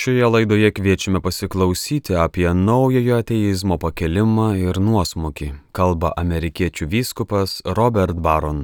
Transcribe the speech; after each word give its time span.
Šioje 0.00 0.28
laidoje 0.32 0.70
kviečiame 0.72 1.20
pasiklausyti 1.20 2.14
apie 2.16 2.48
naujojo 2.54 3.18
ateizmo 3.20 3.76
pakelimą 3.82 4.46
ir 4.56 4.78
nuosmukį, 4.80 5.48
kalba 5.76 6.14
amerikiečių 6.22 6.88
vyskupas 6.94 7.58
Robert 7.76 8.16
Baron. 8.16 8.62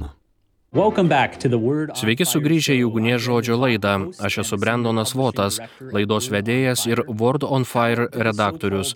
Sveiki 1.95 2.25
sugrįžę 2.27 2.73
į 2.75 2.81
Ugnies 2.89 3.21
žodžio 3.23 3.55
laidą. 3.55 4.11
Aš 4.19 4.41
esu 4.43 4.57
Brendonas 4.59 5.13
Votas, 5.15 5.61
laidos 5.79 6.27
vedėjas 6.27 6.81
ir 6.89 6.99
Word 7.07 7.45
on 7.47 7.63
Fire 7.63 8.09
redaktorius. 8.11 8.91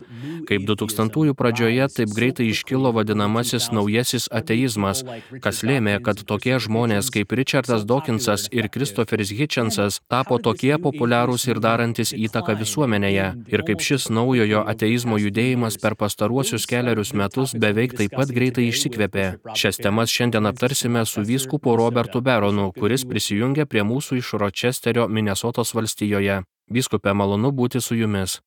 Kaip 0.50 0.66
2000-ųjų 0.68 1.32
pradžioje 1.40 1.88
taip 1.96 2.12
greitai 2.12 2.50
iškilo 2.52 2.92
vadinamasis 2.92 3.70
naujasis 3.72 4.28
ateizmas, 4.36 5.06
kas 5.40 5.62
lėmė, 5.64 6.02
kad 6.04 6.20
tokie 6.28 6.58
žmonės 6.60 7.08
kaip 7.16 7.32
Richardas 7.40 7.88
Dawkinsas 7.88 8.50
ir 8.52 8.68
Christopheris 8.68 9.32
Hitchensas 9.32 10.02
tapo 10.12 10.42
tokie 10.44 10.76
populiarūs 10.76 11.48
ir 11.48 11.64
darantis 11.64 12.12
įtaką 12.12 12.58
visuomenėje. 12.66 13.30
Ir 13.48 13.66
kaip 13.72 13.80
šis 13.80 14.10
naujojo 14.12 14.66
ateizmo 14.76 15.22
judėjimas 15.24 15.80
per 15.80 15.96
pastaruosius 15.96 16.68
keliarius 16.68 17.16
metus 17.16 17.56
beveik 17.56 17.96
taip 17.96 18.20
pat 18.20 18.36
greitai 18.36 18.68
išsikvėpė. 18.74 19.28
Šias 19.56 19.80
temas 19.80 20.12
šiandien 20.12 20.52
aptarsime 20.52 21.08
su 21.08 21.24
vyskupu 21.24 21.61
vyskupu 21.62 21.76
Robertu 21.76 22.22
Beronu, 22.22 22.72
kuris 22.74 23.06
prisijungia 23.06 23.66
prie 23.66 23.84
mūsų 23.84 24.18
iš 24.18 24.34
Ročesterio, 24.34 25.08
Minnesotos 25.08 25.74
valstijoje. 25.74 26.44
Vyskupė, 26.72 27.14
malonu 27.14 27.52
būti 27.52 27.82
su 27.82 27.96
jumis. 27.96 28.42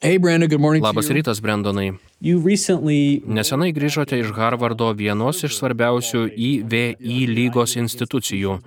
Hey, 0.00 0.18
morning. 0.18 0.82
Labas 0.82 1.08
rytas, 1.08 1.40
Brendonai. 1.40 1.92
Recently... 2.22 3.22
Nesenai 3.26 3.72
grįžote 3.72 4.18
iš 4.20 4.32
Harvardo 4.36 4.92
vienos 4.92 5.42
iš 5.44 5.56
svarbiausių 5.58 6.28
IVI 6.36 7.26
lygos 7.26 7.76
institucijų. 7.76 8.58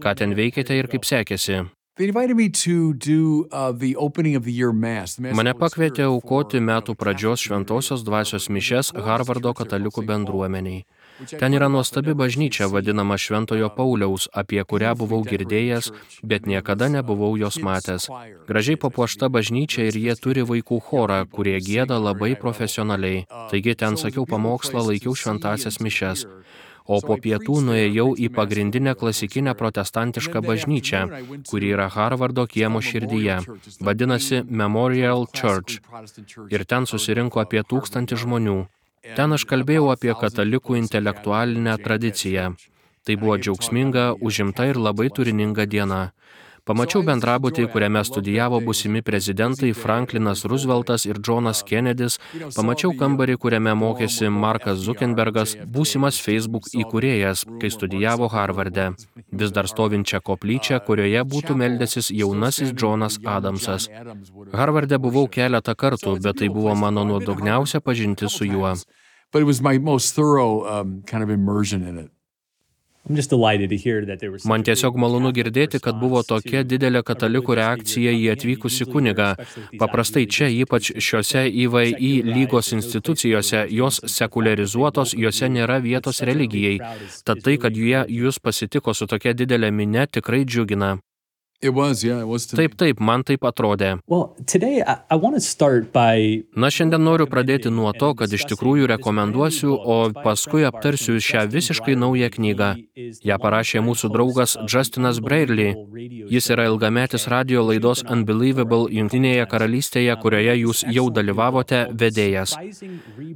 Ką 0.00 0.14
ten 0.16 0.34
veikėte 0.34 0.74
ir 0.74 0.88
kaip 0.88 1.04
sekėsi? 1.04 1.66
Mane 5.32 5.52
pakvietė 5.56 6.02
aukoti 6.04 6.60
metų 6.60 6.94
pradžios 6.94 7.40
šventosios 7.40 8.02
dvasios 8.04 8.48
mišes 8.52 8.92
Harvardo 8.92 9.54
katalikų 9.56 10.04
bendruomeniai. 10.04 10.84
Ten 11.38 11.56
yra 11.56 11.68
nuostabi 11.72 12.14
bažnyčia 12.14 12.68
vadinama 12.68 13.16
Šventojo 13.18 13.70
Pauliaus, 13.76 14.28
apie 14.32 14.62
kurią 14.64 14.92
buvau 15.00 15.22
girdėjęs, 15.24 15.90
bet 16.22 16.46
niekada 16.46 16.88
nebuvau 16.92 17.32
jos 17.40 17.56
matęs. 17.68 18.08
Gražiai 18.48 18.76
papuošta 18.76 19.30
bažnyčia 19.32 19.88
ir 19.88 19.96
jie 19.96 20.14
turi 20.20 20.44
vaikų 20.44 20.80
chorą, 20.90 21.24
kurie 21.30 21.58
gėda 21.60 21.98
labai 22.02 22.34
profesionaliai. 22.36 23.26
Taigi 23.50 23.74
ten 23.74 23.96
sakiau 23.96 24.26
pamokslą, 24.28 24.84
laikiau 24.90 25.16
šventasias 25.16 25.80
mišes 25.80 26.26
o 26.86 27.00
po 27.02 27.16
pietų 27.22 27.58
nuėjau 27.68 28.06
į 28.18 28.30
pagrindinę 28.36 28.94
klasikinę 28.98 29.54
protestantišką 29.58 30.42
bažnyčią, 30.46 31.02
kuri 31.50 31.72
yra 31.74 31.88
Harvardo 31.92 32.46
kiemo 32.46 32.82
širdyje. 32.88 33.40
Vadinasi 33.80 34.42
Memorial 34.46 35.26
Church. 35.34 35.80
Ir 36.50 36.64
ten 36.64 36.86
susirinko 36.86 37.42
apie 37.42 37.62
tūkstantį 37.66 38.22
žmonių. 38.22 38.58
Ten 39.14 39.36
aš 39.36 39.46
kalbėjau 39.46 39.92
apie 39.94 40.14
katalikų 40.18 40.80
intelektualinę 40.82 41.76
tradiciją. 41.84 42.50
Tai 43.06 43.14
buvo 43.22 43.36
džiaugsminga, 43.38 44.06
užimta 44.18 44.66
ir 44.66 44.80
labai 44.82 45.12
turininga 45.14 45.68
diena. 45.70 46.02
Pamačiau 46.66 47.04
bendrabutį, 47.06 47.68
kuriame 47.70 48.00
studijavo 48.02 48.58
busimi 48.66 48.98
prezidentai 49.08 49.68
Franklinas 49.70 50.40
Rooseveltas 50.50 51.04
ir 51.06 51.20
Johnas 51.28 51.60
Kennedys, 51.68 52.16
pamačiau 52.56 52.90
kambarį, 52.98 53.36
kuriame 53.44 53.74
mokėsi 53.78 54.32
Markas 54.34 54.82
Zuckerbergas, 54.82 55.54
būsimas 55.76 56.18
Facebook 56.24 56.66
įkūrėjas, 56.74 57.44
kai 57.62 57.70
studijavo 57.70 58.26
Harvarde. 58.34 58.88
Vis 59.30 59.54
dar 59.54 59.70
stovinčią 59.70 60.18
koplyčią, 60.26 60.82
kurioje 60.90 61.22
būtų 61.36 61.54
meldęsis 61.62 62.10
jaunasis 62.10 62.74
Jonas 62.74 63.20
Adamsas. 63.22 63.86
Harvarde 64.50 64.98
buvau 64.98 65.28
keletą 65.30 65.78
kartų, 65.78 66.18
bet 66.18 66.42
tai 66.42 66.50
buvo 66.50 66.74
mano 66.74 67.06
nuodugniausia 67.06 67.78
pažintis 67.78 68.34
su 68.34 68.50
juo. 68.50 68.74
But 69.32 69.42
it 69.42 69.44
was 69.44 69.60
my 69.60 69.78
most 69.78 70.14
thorough 70.14 70.64
um, 70.64 71.02
kind 71.06 71.22
of 71.22 71.30
immersion 71.30 71.82
in 71.86 71.98
it. 71.98 72.10
Man 74.50 74.64
tiesiog 74.66 74.96
malonu 74.98 75.30
girdėti, 75.30 75.78
kad 75.78 75.98
buvo 76.00 76.24
tokia 76.26 76.64
didelė 76.66 77.04
katalikų 77.06 77.54
reakcija 77.54 78.10
į 78.10 78.24
atvykusi 78.32 78.86
kunigą. 78.90 79.28
Paprastai 79.78 80.24
čia, 80.26 80.48
ypač 80.50 80.90
šiuose 80.90 81.44
IVI 81.46 82.26
lygos 82.26 82.72
institucijose, 82.74 83.62
jos 83.70 84.00
sekularizuotos, 84.10 85.14
juose 85.14 85.46
nėra 85.54 85.78
vietos 85.84 86.18
religijai. 86.26 86.80
Tad 87.22 87.46
tai, 87.46 87.54
kad 87.62 87.78
jie 87.78 88.02
jūs 88.10 88.42
pasitiko 88.42 88.94
su 88.94 89.06
tokia 89.06 89.38
didelė 89.38 89.70
minė, 89.70 90.08
tikrai 90.10 90.42
džiugina. 90.42 90.96
Was, 91.72 92.04
yeah, 92.04 92.22
taip, 92.54 92.76
taip, 92.78 93.00
man 93.00 93.24
taip 93.26 93.44
atrodė. 93.48 93.96
Well, 94.06 94.36
today 94.46 94.82
I, 94.82 94.98
I 95.10 95.16
by... 95.92 96.44
Na, 96.56 96.70
šiandien 96.70 97.02
noriu 97.02 97.26
pradėti 97.26 97.70
nuo 97.70 97.92
to, 97.92 98.12
kad 98.14 98.32
iš 98.32 98.46
tikrųjų 98.52 98.86
rekomenduosiu, 98.94 99.74
o 99.74 100.12
paskui 100.14 100.66
aptarsiu 100.68 101.18
šią 101.20 101.46
visiškai 101.50 101.96
naują 101.98 102.30
knygą. 102.36 102.70
Ja 103.24 103.38
parašė 103.40 103.80
mūsų 103.86 104.10
draugas 104.12 104.56
Justinas 104.68 105.20
Braidley. 105.24 105.72
Jis 106.30 106.50
yra 106.52 106.66
ilgametis 106.70 107.26
radio 107.32 107.64
laidos 107.64 108.04
Unbelievable 108.04 108.90
Junktinėje 108.92 109.48
karalystėje, 109.48 110.16
kurioje 110.20 110.58
jūs 110.60 110.84
jau 110.92 111.08
dalyvavote 111.08 111.86
vedėjas. 111.96 112.56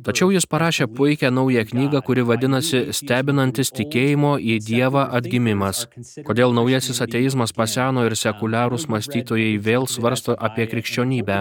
Tačiau 0.05 0.31
jis 0.35 0.49
parašė 0.51 0.91
puikią 0.93 1.33
naują 1.33 1.65
knygą, 1.73 2.05
kuri 2.05 2.27
vadinasi 2.29 2.85
Stebinantis 2.97 3.73
tikėjimo 3.73 4.37
į 4.37 4.61
Dievą 4.69 5.09
atgimimas. 5.17 5.87
Kodėl 6.27 6.53
naujasis 6.57 7.01
ateizmas 7.05 7.55
paseno 7.57 8.05
ir 8.07 8.11
ir 8.11 8.19
sekuliarūs 8.19 8.89
mąstytojai 8.91 9.55
vėl 9.63 9.87
svarsto 9.91 10.35
apie 10.49 10.67
krikščionybę. 10.71 11.39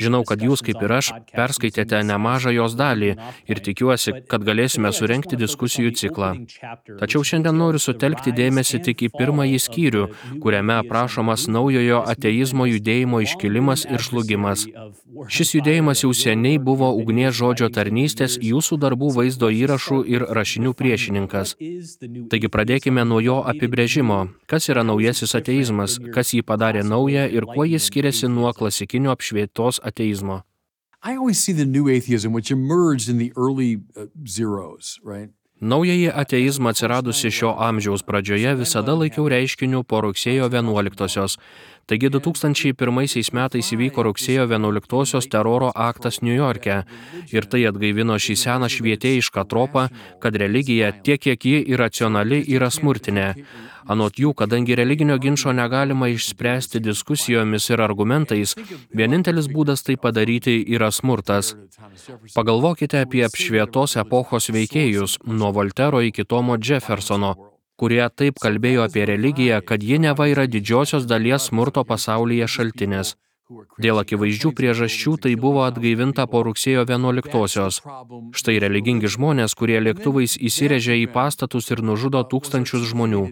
Žinau, 0.00 0.22
kad 0.28 0.44
jūs, 0.44 0.62
kaip 0.66 0.82
ir 0.84 0.94
aš, 0.98 1.12
perskaitėte 1.32 2.02
nemažą 2.06 2.52
jos 2.54 2.76
dalį 2.78 3.14
ir 3.50 3.62
tikiuosi, 3.66 4.14
kad 4.30 4.44
galėsime 4.46 4.92
surenkti 4.96 5.38
diskusijų 5.40 5.94
ciklą. 6.00 6.32
Tačiau 7.00 7.24
šiandien 7.30 7.56
noriu 7.62 7.80
sutelkti 7.82 8.34
dėmesį 8.36 8.82
tik 8.88 9.06
į 9.06 9.10
pirmąjį 9.16 9.60
skyrių, 9.66 10.04
kuriame 10.42 10.76
aprašomas 10.82 11.46
naujojo 11.48 12.02
ateizmo 12.12 12.66
judėjimo 12.68 13.22
iškilimas 13.26 13.86
ir 13.88 14.04
žlugimas. 14.04 14.66
Šis 15.30 15.54
judėjimas 15.56 16.04
jau 16.04 16.12
seniai 16.16 16.60
buvo 16.62 16.90
ugnies 17.00 17.34
žodžio 17.38 17.70
tarnystės, 17.74 18.36
jūsų 18.42 18.80
darbų 18.84 19.12
vaizdo 19.16 19.50
įrašų 19.54 20.02
ir 20.10 20.26
rašinių 20.38 20.74
priešininkas. 20.76 21.56
Taigi 22.30 22.52
pradėkime 22.52 23.06
nuo 23.08 23.22
jo 23.24 23.40
apibrėžimo, 23.54 24.20
kas 24.50 24.70
yra 24.72 24.84
naujasis 24.86 25.34
ateizmas 25.38 25.98
kas 26.14 26.34
jį 26.34 26.42
padarė 26.46 26.84
naują 26.86 27.26
ir 27.30 27.46
kuo 27.48 27.66
jis 27.68 27.88
skiriasi 27.88 28.28
nuo 28.28 28.52
klasikinio 28.56 29.12
apšvietos 29.14 29.80
ateizmo. 29.84 30.42
I 31.02 31.16
always 31.16 31.40
see 31.40 31.52
the 31.52 31.64
new 31.64 31.88
atheism 31.88 32.32
which 32.32 32.50
emerged 32.50 33.08
in 33.08 33.16
the 33.16 33.32
early 33.34 33.80
uh, 33.96 34.06
zeros, 34.26 35.00
right? 35.02 35.30
Naująjį 35.60 36.08
ateizmą 36.16 36.70
atsiradusi 36.72 37.28
šio 37.36 37.50
amžiaus 37.60 38.00
pradžioje 38.08 38.54
visada 38.56 38.94
laikiau 38.96 39.26
reiškiniu 39.28 39.82
po 39.84 40.00
rugsėjo 40.06 40.48
11-osios. 40.48 41.36
Taigi 41.90 42.06
2001 42.06 43.32
metais 43.34 43.68
įvyko 43.74 44.04
rugsėjo 44.06 44.44
11-osios 44.46 45.26
teroro 45.26 45.72
aktas 45.74 46.20
New 46.22 46.36
York'e 46.36 46.84
ir 47.34 47.48
tai 47.50 47.64
atgaivino 47.66 48.14
šį 48.14 48.36
seną 48.38 48.68
švietėjišką 48.70 49.42
tropą, 49.50 49.88
kad 50.22 50.38
religija, 50.38 50.92
tiek 50.94 51.18
kiek 51.18 51.48
ji 51.50 51.64
iracionali, 51.74 52.44
yra 52.46 52.70
smurtinė. 52.70 53.26
Anot 53.90 54.22
jų, 54.22 54.36
kadangi 54.38 54.78
religinio 54.78 55.18
ginčio 55.18 55.50
negalima 55.50 56.06
išspręsti 56.14 56.78
diskusijomis 56.84 57.66
ir 57.72 57.82
argumentais, 57.82 58.54
vienintelis 58.94 59.50
būdas 59.50 59.82
tai 59.82 59.98
padaryti 59.98 60.60
yra 60.70 60.92
smurtas. 60.94 61.56
Pagalvokite 62.36 63.02
apie 63.02 63.26
apšvietos 63.26 63.98
epochos 63.98 64.52
veikėjus, 64.54 65.18
nuo 65.26 65.50
Voltero 65.56 66.06
iki 66.06 66.22
Tomo 66.22 66.54
Jeffersono, 66.54 67.34
kurie 67.80 68.04
taip 68.22 68.38
kalbėjo 68.44 68.84
apie 68.88 69.06
religiją, 69.08 69.62
kad 69.64 69.82
ji 69.82 69.98
neva 70.04 70.28
yra 70.28 70.46
didžiosios 70.54 71.08
dalies 71.08 71.48
smurto 71.48 71.84
pasaulyje 71.88 72.48
šaltinės. 72.54 73.16
Dėl 73.82 73.98
akivaizdžių 74.02 74.50
priežasčių 74.58 75.16
tai 75.24 75.32
buvo 75.44 75.64
atgaivinta 75.66 76.26
po 76.30 76.44
rugsėjo 76.46 76.84
11-osios. 76.86 77.80
Štai 78.38 78.58
religingi 78.62 79.10
žmonės, 79.10 79.56
kurie 79.58 79.80
lėktuvais 79.82 80.36
įsirežė 80.38 81.00
į 81.02 81.08
pastatus 81.16 81.72
ir 81.74 81.82
nužudo 81.82 82.22
tūkstančius 82.30 82.86
žmonių. 82.92 83.24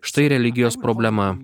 Štai 0.00 0.28
religijos 0.32 0.76
problema. 0.80 1.34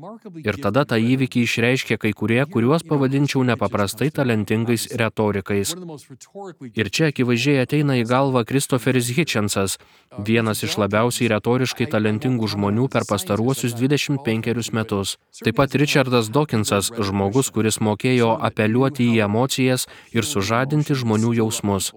Ir 0.41 0.57
tada 0.63 0.87
tą 0.89 0.97
įvykį 0.97 1.43
išreiškė 1.45 1.99
kai 2.01 2.13
kurie, 2.17 2.41
kuriuos 2.49 2.85
pavadinčiau 2.89 3.45
nepaprastai 3.45 4.09
talentingais 4.15 4.89
retorikais. 4.97 5.75
Ir 6.73 6.91
čia 6.91 7.11
akivaizdžiai 7.13 7.61
ateina 7.65 7.99
į 8.01 8.07
galvą 8.09 8.47
Kristoferis 8.49 9.11
Hitchensas, 9.17 9.77
vienas 10.17 10.65
iš 10.65 10.79
labiausiai 10.81 11.29
retoriškai 11.35 11.91
talentingų 11.93 12.49
žmonių 12.57 12.89
per 12.93 13.05
pastaruosius 13.09 13.77
25 13.77 14.73
metus. 14.73 15.17
Taip 15.45 15.61
pat 15.61 15.77
Richardas 15.77 16.33
Dawkinsas, 16.33 16.91
žmogus, 16.97 17.53
kuris 17.53 17.81
mokėjo 17.81 18.33
apeliuoti 18.49 19.13
į 19.13 19.23
emocijas 19.29 19.87
ir 20.17 20.25
sužadinti 20.25 20.97
žmonių 20.97 21.37
jausmus. 21.43 21.93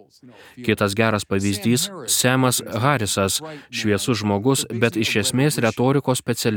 Kitas 0.66 0.96
geras 1.00 1.24
pavyzdys- 1.24 1.88
Semas 2.20 2.62
Harisas, 2.84 3.40
šviesus 3.72 4.20
žmogus, 4.20 4.66
bet 4.68 5.00
iš 5.00 5.16
esmės 5.24 5.56
retorikos 5.64 6.20
specialistas. 6.20 6.49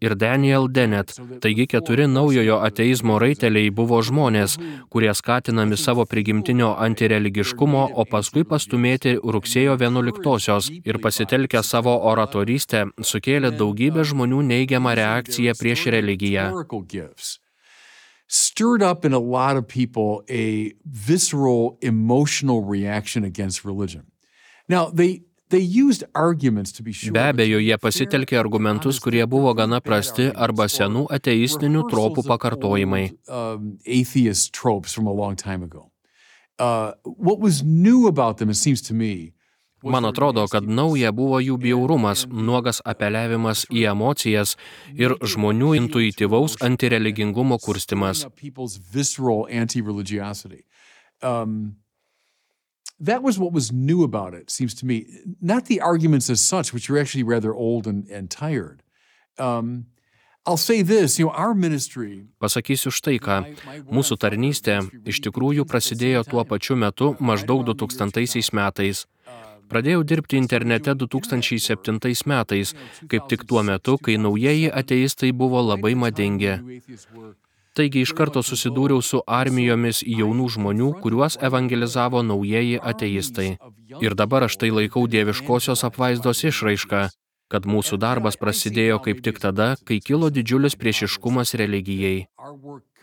Ir 0.00 0.14
Daniel 0.14 0.68
Dennett. 0.74 1.18
Taigi 1.40 1.66
keturi 1.66 2.06
naujojo 2.06 2.58
ateizmo 2.62 3.18
raiteliai 3.18 3.70
buvo 3.74 4.00
žmonės, 4.02 4.56
kurie 4.92 5.10
skatinami 5.14 5.76
savo 5.76 6.06
prigimtinio 6.06 6.74
antireligiškumo, 6.78 7.84
o 7.94 8.04
paskui 8.10 8.44
pastumėti 8.48 9.16
rugsėjo 9.18 9.76
11-osios 9.80 10.70
ir 10.84 11.00
pasitelkę 11.02 11.62
savo 11.62 11.96
oratorystę 12.10 12.86
sukėlė 13.02 13.52
daugybę 13.58 14.06
žmonių 14.06 14.42
neigiamą 14.52 14.94
reakciją 14.98 15.56
prieš 15.58 15.88
religiją. 15.94 16.52
Stirred 18.30 18.82
up 18.82 19.06
in 19.06 19.14
a 19.14 19.18
lot 19.18 19.56
of 19.56 19.66
people 19.66 20.22
a 20.28 20.74
visceral 20.84 21.78
emotional 21.80 22.62
reaction 22.62 23.24
against 23.24 23.64
religion. 23.64 24.04
Now, 24.68 24.90
they 24.90 25.22
they 25.48 25.60
used 25.60 26.04
arguments 26.14 26.72
to 26.72 26.82
be 26.82 26.92
abejo, 27.32 27.58
jie 27.62 27.78
pasitelkė 27.80 28.38
argumentus, 28.40 29.00
kurie 29.00 29.24
buvo 29.26 29.54
gana 29.54 29.80
prasti 29.80 30.28
arba 30.34 30.68
senų 30.68 31.06
ateistinių 31.18 31.86
tropų 31.90 32.26
pakartojimai. 32.28 33.04
Um. 33.28 33.78
Uh, 36.58 36.92
what 37.04 37.38
was 37.38 37.62
new 37.62 38.08
about 38.08 38.38
them, 38.38 38.50
it 38.50 38.56
seems 38.56 38.82
to 38.82 38.94
me, 38.94 39.32
Man 39.82 40.04
atrodo, 40.04 40.42
kad 40.50 40.66
nauja 40.66 41.12
buvo 41.14 41.38
jų 41.38 41.54
bjaurumas, 41.62 42.24
nuogas 42.26 42.80
apeliavimas 42.82 43.62
į 43.70 43.84
emocijas 43.92 44.56
ir 44.90 45.14
žmonių 45.22 45.76
intuityvaus 45.78 46.56
antireligingumo 46.66 47.60
kurstimas. 47.62 48.24
Um, 51.22 51.54
that 53.00 53.22
was 53.22 53.38
what 53.38 53.52
was 53.52 53.72
new 53.72 54.02
about 54.02 54.34
it, 54.34 54.50
seems 54.50 54.74
to 54.74 54.86
me. 54.86 55.06
Not 55.40 55.66
the 55.66 55.80
arguments 55.80 56.30
as 56.30 56.40
such, 56.40 56.72
which 56.72 56.90
are 56.90 56.98
actually 56.98 57.22
rather 57.22 57.54
old 57.54 57.86
and, 57.86 58.08
and 58.08 58.30
tired. 58.30 58.82
Um, 59.38 59.86
I'll 60.46 60.56
say 60.56 60.82
this, 60.82 61.18
you 61.18 61.26
know, 61.26 61.32
our 61.32 61.54
ministry. 61.54 62.24
Pasakysiu 62.40 62.88
štai 62.88 63.18
ką. 63.20 63.36
Mūsų 63.92 64.16
tarnystė 64.16 64.78
iš 65.04 65.20
tikrųjų 65.26 65.66
prasidėjo 65.68 66.24
tuo 66.24 66.44
pačiu 66.48 66.76
metu 66.80 67.12
maždaug 67.20 67.66
2000 67.68 68.56
metais. 68.56 69.04
Pradėjau 69.68 70.00
dirbti 70.08 70.38
internete 70.40 70.94
2007 70.96 72.00
metais, 72.24 72.72
kaip 73.12 73.28
tik 73.28 73.44
tuo 73.44 73.60
metu, 73.60 73.98
kai 74.00 74.16
naujieji 74.16 74.72
ateistai 74.72 75.34
buvo 75.36 75.60
labai 75.60 75.92
madingi. 75.92 76.56
Taigi 77.78 78.00
iš 78.02 78.10
karto 78.18 78.40
susidūriau 78.42 78.98
su 79.06 79.20
armijomis 79.30 80.00
jaunų 80.02 80.48
žmonių, 80.56 80.88
kuriuos 81.02 81.36
evangelizavo 81.48 82.24
naujieji 82.26 82.80
ateistai. 82.90 83.52
Ir 84.02 84.16
dabar 84.18 84.48
aš 84.48 84.56
tai 84.58 84.72
laikau 84.74 85.04
dieviškosios 85.06 85.84
apvaizdos 85.86 86.42
išraiška, 86.50 87.04
kad 87.52 87.68
mūsų 87.70 88.00
darbas 88.02 88.34
prasidėjo 88.40 88.98
kaip 89.04 89.22
tik 89.22 89.38
tada, 89.44 89.68
kai 89.86 90.00
kilo 90.02 90.26
didžiulis 90.34 90.74
priešiškumas 90.80 91.54
religijai. 91.60 92.26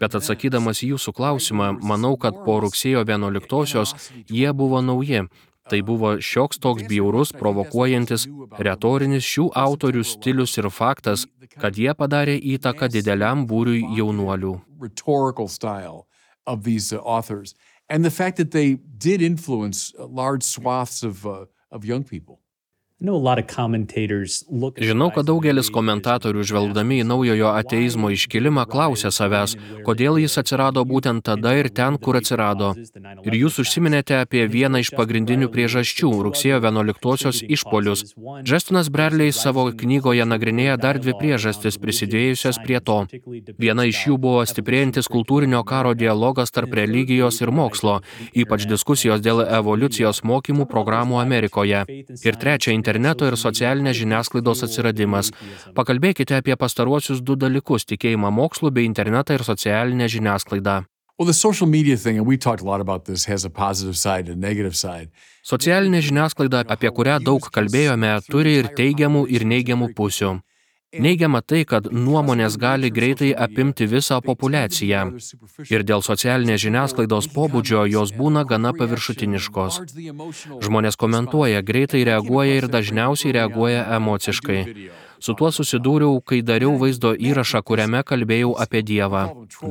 Bet 0.04 0.20
atsakydamas 0.20 0.84
į 0.84 0.92
jūsų 0.92 1.16
klausimą, 1.22 1.72
manau, 1.80 2.18
kad 2.20 2.44
po 2.44 2.60
rugsėjo 2.66 3.06
11-osios 3.08 3.96
jie 4.28 4.52
buvo 4.52 4.84
nauji. 4.84 5.24
Tai 5.70 5.82
buvo 5.82 6.12
šioks 6.22 6.60
toks 6.62 6.86
bjaurus, 6.90 7.32
provokuojantis, 7.34 8.28
retorinis 8.68 9.26
šių 9.26 9.48
autorių 9.58 10.04
stilius 10.06 10.54
ir 10.62 10.70
faktas, 10.70 11.26
kad 11.58 11.78
jie 11.82 11.94
padarė 11.98 12.38
įtaką 12.56 12.90
dideliam 12.94 13.48
būriui 13.50 13.82
jaunuolių. 13.98 14.54
uh, 16.94 17.54
and 17.90 18.06
the 18.06 18.12
fact 18.12 18.38
that 18.38 18.52
they 18.52 18.76
did 18.98 19.22
influence 19.22 19.94
uh, 19.98 20.06
large 20.06 20.44
swaths 20.44 21.04
of 21.04 21.26
uh, 21.26 21.46
of 21.72 21.86
young 21.86 22.04
people. 22.04 22.45
Žinau, 24.80 25.10
kad 25.12 25.28
daugelis 25.28 25.68
komentatorių 25.68 26.46
žvelgdami 26.48 27.02
į 27.04 27.08
naujojo 27.10 27.50
ateizmo 27.60 28.08
iškilimą 28.16 28.64
klausia 28.72 29.10
savęs, 29.12 29.58
kodėl 29.84 30.16
jis 30.22 30.38
atsirado 30.40 30.86
būtent 30.88 31.26
tada 31.28 31.52
ir 31.60 31.68
ten, 31.76 31.98
kur 32.00 32.16
atsirado. 32.16 32.70
Ir 33.28 33.36
jūs 33.36 33.60
užsiminėte 33.60 34.16
apie 34.22 34.46
vieną 34.48 34.80
iš 34.80 34.94
pagrindinių 34.96 35.50
priežasčių- 35.52 36.12
rugsėjo 36.28 36.62
11-osios 36.64 37.42
išpolius. 37.44 38.16
Džestinas 38.48 38.88
Bradley 38.88 39.36
savo 39.36 39.68
knygoje 39.76 40.24
nagrinėja 40.24 40.80
dar 40.80 40.96
dvi 40.96 41.20
priežastis 41.20 41.76
prisidėjusias 41.76 42.64
prie 42.64 42.80
to. 42.80 43.08
Viena 43.60 43.84
iš 43.84 44.08
jų 44.08 44.18
buvo 44.18 44.46
stiprėjantis 44.48 45.12
kultūrinio 45.12 45.66
karo 45.66 45.94
dialogas 45.94 46.50
tarp 46.50 46.72
religijos 46.72 47.42
ir 47.42 47.52
mokslo, 47.52 48.00
ypač 48.34 48.66
diskusijos 48.66 49.20
dėl 49.20 49.44
evoliucijos 49.44 50.24
mokymų 50.24 50.66
programų 50.66 51.20
Amerikoje. 51.20 51.84
Ir 52.24 52.34
trečia- 52.40 52.72
interneto 52.86 53.26
ir 53.26 53.38
socialinės 53.42 53.98
žiniasklaidos 53.98 54.62
atsiradimas. 54.68 55.32
Pakalbėkite 55.78 56.38
apie 56.38 56.56
pastaruosius 56.56 57.24
du 57.26 57.36
dalykus- 57.36 57.86
tikėjimą 57.92 58.30
mokslu 58.32 58.72
bei 58.72 58.86
internetą 58.86 59.34
ir 59.34 59.44
socialinę 59.44 60.06
žiniasklaidą. 60.06 60.86
Well, 61.18 61.26
the 61.26 61.34
social 61.34 61.68
media 61.68 61.96
thing, 61.96 62.18
and 62.18 62.28
we 62.28 62.38
talked 62.38 62.62
a 62.62 62.66
lot 62.66 62.82
about 62.82 63.06
this, 63.06 63.26
has 63.26 63.46
a 63.46 63.50
positive 63.50 63.96
side 63.96 64.28
and 64.30 64.44
a 64.44 64.48
negative 64.48 64.76
side. 64.76 65.10
Socialinė 65.44 66.02
žiniasklaida, 66.02 66.66
apie 66.68 66.92
kurią 66.92 67.24
daug 67.24 67.40
kalbėjome, 67.40 68.20
turi 68.28 68.58
ir 68.60 68.68
teigiamų, 68.68 69.26
ir 69.30 69.46
neigiamų 69.46 69.94
pusių. 69.96 70.42
Neigiama 70.94 71.42
tai, 71.42 71.64
kad 71.68 71.88
nuomonės 71.92 72.56
gali 72.62 72.92
greitai 72.94 73.32
apimti 73.46 73.88
visą 73.90 74.22
populiaciją. 74.24 75.02
Ir 75.68 75.84
dėl 75.84 76.04
socialinės 76.06 76.62
žiniasklaidos 76.64 77.28
pobūdžio 77.36 77.86
jos 77.92 78.14
būna 78.16 78.46
gana 78.48 78.72
paviršutiniškos. 78.78 79.82
Žmonės 80.68 81.00
komentuoja, 81.02 81.64
greitai 81.66 82.06
reaguoja 82.08 82.62
ir 82.62 82.70
dažniausiai 82.72 83.36
reaguoja 83.36 83.84
emociškai. 83.98 84.62
Su 85.26 85.34
tuo 85.34 85.50
susidūriau, 85.52 86.20
kai 86.22 86.42
dariau 86.46 86.76
vaizdo 86.80 87.14
įrašą, 87.16 87.62
kuriame 87.66 88.04
kalbėjau 88.06 88.54
apie 88.62 88.84
Dievą. 88.86 89.24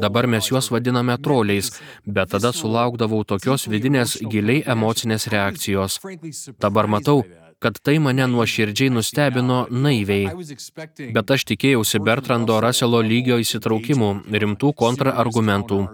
Dabar 0.02 0.26
mes 0.26 0.48
juos 0.50 0.70
vadiname 0.72 1.16
troliais, 1.20 1.70
bet 2.06 2.32
tada 2.34 2.52
sulaukdavau 2.52 3.22
tokios 3.28 3.68
vidinės 3.70 4.16
giliai 4.32 4.64
emocinės 4.74 5.28
reakcijos. 5.30 6.00
Dabar 6.60 6.88
matau, 6.90 7.22
kad 7.64 7.80
tai 7.80 7.96
mane 8.06 8.28
nuoširdžiai 8.28 8.92
nustebino 8.92 9.58
naiviai. 9.72 10.28
Bet 11.16 11.34
aš 11.36 11.48
tikėjausi 11.50 12.00
Bertrando 12.04 12.60
Russelo 12.60 13.00
lygio 13.00 13.40
įsitraukimų, 13.40 14.10
rimtų 14.44 14.72
kontrargumentų. 14.84 15.84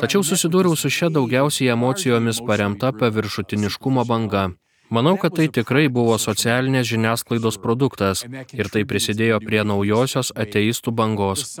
Tačiau 0.00 0.24
susidūriau 0.24 0.76
su 0.76 0.92
šia 0.92 1.08
daugiausiai 1.12 1.74
emocijomis 1.74 2.40
paremta 2.48 2.92
paviršutiniškumo 2.96 4.04
banga. 4.08 4.48
Manau, 4.88 5.16
kad 5.18 5.34
tai 5.34 5.48
tikrai 5.50 5.88
buvo 5.90 6.14
socialinės 6.22 6.86
žiniasklaidos 6.92 7.56
produktas 7.62 8.22
ir 8.54 8.68
tai 8.72 8.84
prisidėjo 8.86 9.40
prie 9.42 9.64
naujosios 9.66 10.30
ateistų 10.44 10.92
bangos. 11.00 11.56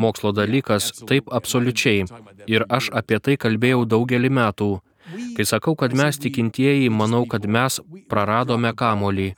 Mokslo 0.00 0.32
dalykas 0.32 0.88
taip 1.10 1.28
absoliučiai 1.38 2.06
ir 2.48 2.64
aš 2.78 2.88
apie 3.02 3.20
tai 3.20 3.36
kalbėjau 3.36 3.84
daugelį 3.94 4.32
metų. 4.40 4.70
Kai 5.36 5.44
sakau, 5.48 5.74
kad 5.78 5.94
mes 5.96 6.18
tikintieji, 6.20 6.88
manau, 6.92 7.24
kad 7.28 7.46
mes 7.46 7.78
praradome 8.10 8.72
kamolį. 8.76 9.28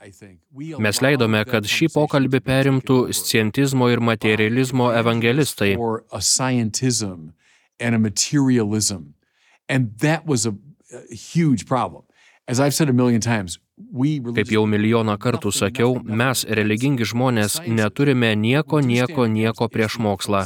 Mes 0.81 1.01
leidome, 1.03 1.43
kad 1.49 1.67
šį 1.69 1.89
pokalbį 1.95 2.41
perimtų 2.45 2.99
scientizmo 3.15 3.89
ir 3.91 4.03
materializmo 4.03 4.91
evangelistai. 4.95 5.75
And 9.67 9.97
that 9.99 10.25
was 10.25 10.45
a, 10.45 10.53
a 10.93 11.15
huge 11.15 11.65
problem. 11.65 12.03
As 12.47 12.59
I've 12.59 12.75
said 12.75 12.89
a 12.89 12.93
million 12.93 13.21
times, 13.21 13.57
we 13.91 14.19
Kaip 14.21 14.51
jau 14.53 14.67
milijoną 14.69 15.15
kartų 15.17 15.49
sakiau, 15.49 15.95
mes, 16.05 16.43
religingi 16.45 17.07
žmonės, 17.09 17.57
neturime 17.65 18.29
nieko, 18.37 18.79
nieko, 18.85 19.25
nieko 19.25 19.67
prieš 19.73 19.97
mokslą. 20.05 20.43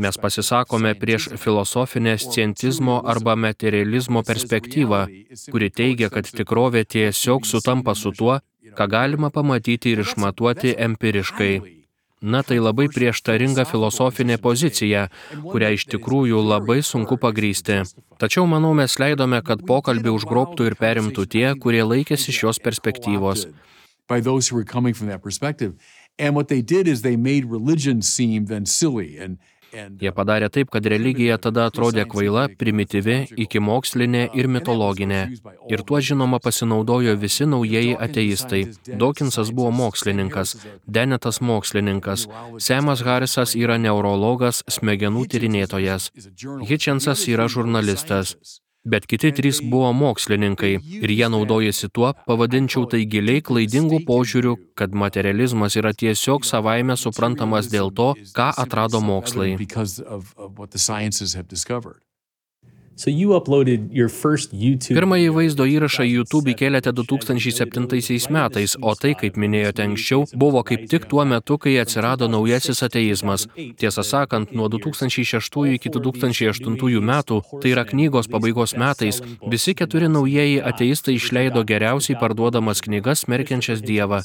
Mes 0.00 0.16
pasisakome 0.16 0.94
prieš 0.96 1.28
filosofinę 1.36 2.16
scientizmo 2.18 3.02
arba 3.04 3.36
materializmo 3.36 4.24
perspektyvą, 4.24 5.04
kuri 5.52 5.70
teigia, 5.70 6.08
kad 6.08 6.32
tikrovė 6.32 6.86
tiesiog 6.96 7.44
sutampa 7.44 7.94
su 7.94 8.12
tuo, 8.16 8.40
ką 8.78 8.88
galima 8.88 9.30
pamatyti 9.30 9.92
ir 9.92 10.06
išmatuoti 10.06 10.78
empiriškai. 10.88 11.77
Na 12.20 12.42
tai 12.42 12.58
labai 12.58 12.88
prieštaringa 12.90 13.62
filosofinė 13.70 14.40
pozicija, 14.42 15.04
kurią 15.44 15.70
iš 15.76 15.84
tikrųjų 15.92 16.40
labai 16.42 16.80
sunku 16.82 17.14
pagrysti. 17.22 17.84
Tačiau 18.18 18.46
manau 18.50 18.72
mes 18.74 18.98
leidome, 18.98 19.38
kad 19.46 19.62
pokalbį 19.62 20.10
užgrobtų 20.16 20.66
ir 20.66 20.74
perimtų 20.80 21.26
tie, 21.30 21.46
kurie 21.54 21.84
laikėsi 21.86 22.34
šios 22.34 22.58
perspektyvos. 22.58 23.46
And 26.20 26.34
what 26.34 26.48
they 26.48 26.62
did 26.62 26.88
is 26.88 27.02
they 27.02 27.14
made 27.14 27.44
religion 27.44 28.02
seem 28.02 28.46
then 28.46 28.66
silly 28.66 29.16
and 29.18 29.38
Jie 29.72 30.12
padarė 30.16 30.48
taip, 30.52 30.70
kad 30.72 30.86
religija 30.88 31.38
tada 31.42 31.66
atrodė 31.68 32.04
kvaila, 32.08 32.46
primityvi, 32.60 33.16
ikimokslinė 33.44 34.22
ir 34.38 34.48
mitologinė. 34.48 35.20
Ir 35.72 35.82
tuo 35.88 36.00
žinoma 36.08 36.40
pasinaudojo 36.44 37.16
visi 37.20 37.48
naujieji 37.48 37.96
ateistai. 38.08 38.62
Dawkinsas 39.02 39.52
buvo 39.54 39.72
mokslininkas, 39.80 40.56
Denetas 40.86 41.40
mokslininkas, 41.40 42.28
Semas 42.68 43.04
Harisas 43.04 43.56
yra 43.58 43.76
neurologas, 43.78 44.62
smegenų 44.78 45.26
tyrinėtojas, 45.34 46.10
Hitchensas 46.70 47.28
yra 47.28 47.48
žurnalistas. 47.52 48.36
Bet 48.90 49.06
kiti 49.10 49.32
trys 49.36 49.60
buvo 49.62 49.92
mokslininkai 49.96 50.72
ir 51.02 51.14
jie 51.14 51.28
naudojasi 51.34 51.90
tuo, 51.92 52.14
pavadinčiau 52.28 52.88
tai 52.90 53.04
giliai 53.12 53.44
klaidingų 53.44 54.02
požiūrių, 54.08 54.56
kad 54.78 54.96
materializmas 55.04 55.78
yra 55.80 55.94
tiesiog 55.94 56.48
savaime 56.48 56.96
suprantamas 56.96 57.70
dėl 57.72 57.92
to, 57.94 58.12
ką 58.36 58.50
atrado 58.64 59.02
mokslai. 59.04 59.54
Pirmąjį 64.98 65.28
vaizdo 65.30 65.62
įrašą 65.70 66.02
YouTube 66.02 66.50
įkėlėte 66.50 66.90
2007 66.90 67.86
metais, 68.34 68.72
o 68.82 68.94
tai, 68.98 69.12
kaip 69.14 69.36
minėjote 69.38 69.84
anksčiau, 69.86 70.24
buvo 70.34 70.64
kaip 70.66 70.88
tik 70.90 71.06
tuo 71.06 71.22
metu, 71.22 71.60
kai 71.62 71.76
atsirado 71.78 72.26
naujasis 72.26 72.82
ateizmas. 72.82 73.46
Tiesą 73.78 74.02
sakant, 74.02 74.50
nuo 74.50 74.66
2006 74.66 75.76
iki 75.76 75.92
2008 75.94 76.98
metų, 77.12 77.38
tai 77.62 77.70
yra 77.70 77.84
knygos 77.86 78.26
pabaigos 78.32 78.74
metais, 78.74 79.22
visi 79.46 79.76
keturi 79.78 80.10
naujieji 80.10 80.58
ateistai 80.72 81.14
išleido 81.20 81.62
geriausiai 81.62 82.18
parduodamas 82.18 82.82
knygas 82.82 83.22
smerkiančias 83.28 83.78
Dievą. 83.86 84.24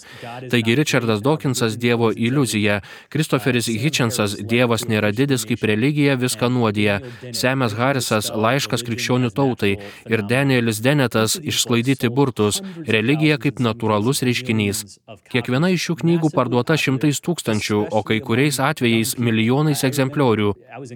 Taigi 0.49 0.79
Richardas 0.81 1.21
Dawkinsas 1.21 1.77
Dievo 1.77 2.09
iliuzija, 2.09 2.81
Kristoferis 3.13 3.69
Hitchensas 3.69 4.39
Dievas 4.41 4.89
nėra 4.89 5.13
didis 5.13 5.45
kaip 5.45 5.61
religija 5.61 6.17
viską 6.17 6.49
nuodija, 6.57 6.99
Semas 7.37 7.77
Harrisas 7.77 8.33
laiškas 8.33 8.62
laiškas 8.63 8.83
krikščionių 8.87 9.31
tautai 9.35 9.77
ir 10.09 10.23
Danielis 10.23 10.81
Denetas 10.81 11.35
išsklaidyti 11.41 12.09
burtus, 12.09 12.61
religija 12.87 13.37
kaip 13.37 13.59
natūralus 13.59 14.23
reiškinys. 14.23 14.99
Kiekviena 15.31 15.69
iš 15.73 15.89
šių 15.89 15.95
knygų 16.01 16.31
parduota 16.33 16.77
šimtais 16.77 17.19
tūkstančių, 17.23 17.89
o 17.91 18.03
kai 18.03 18.19
kuriais 18.23 18.59
atvejais 18.59 19.17
milijonais 19.17 19.83
egzempliorių. 19.83 20.53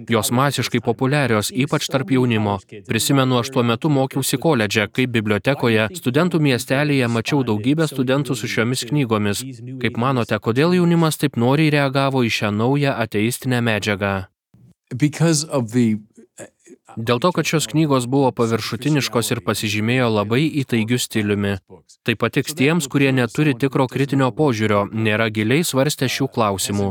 Jos 0.08 0.32
masiškai 0.32 0.80
populiarios, 0.80 1.52
ypač 1.52 1.88
tarp 1.92 2.10
jaunimo. 2.10 2.58
Prisimenu, 2.88 3.38
aš 3.42 3.52
tuo 3.52 3.62
metu 3.62 3.92
mokiausi 3.92 4.40
koledže, 4.40 4.88
kaip 4.88 5.12
bibliotekoje, 5.12 5.90
studentų 5.98 6.40
miestelėje 6.40 7.08
mačiau 7.08 7.44
daugybę 7.44 7.88
studentų 7.88 8.36
su 8.38 8.48
šiomis 8.48 8.86
knygomis. 8.88 9.44
Kaip 9.82 10.00
manote, 10.00 10.38
kodėl 10.40 10.76
jaunimas 10.78 11.20
taip 11.20 11.36
noriai 11.36 11.72
reagavo 11.74 12.24
į 12.24 12.32
šią 12.40 12.52
naują 12.54 12.96
ateistinę 12.96 13.60
medžiagą? 13.60 14.28
Because 14.88 15.44
of 15.44 15.72
the 15.72 15.98
Dėl 16.98 17.20
to, 17.22 17.30
kad 17.30 17.46
šios 17.46 17.68
knygos 17.70 18.08
buvo 18.10 18.32
paviršutiniškos 18.34 19.30
ir 19.30 19.40
pasižymėjo 19.46 20.08
labai 20.10 20.40
įtaigių 20.62 20.98
stiliumi. 20.98 21.52
Tai 22.02 22.14
patiks 22.18 22.56
tiems, 22.58 22.88
kurie 22.90 23.12
neturi 23.14 23.54
tikro 23.54 23.86
kritinio 23.86 24.32
požiūrio, 24.34 24.88
nėra 24.90 25.28
giliai 25.30 25.62
svarstę 25.62 26.10
šių 26.10 26.26
klausimų. 26.34 26.88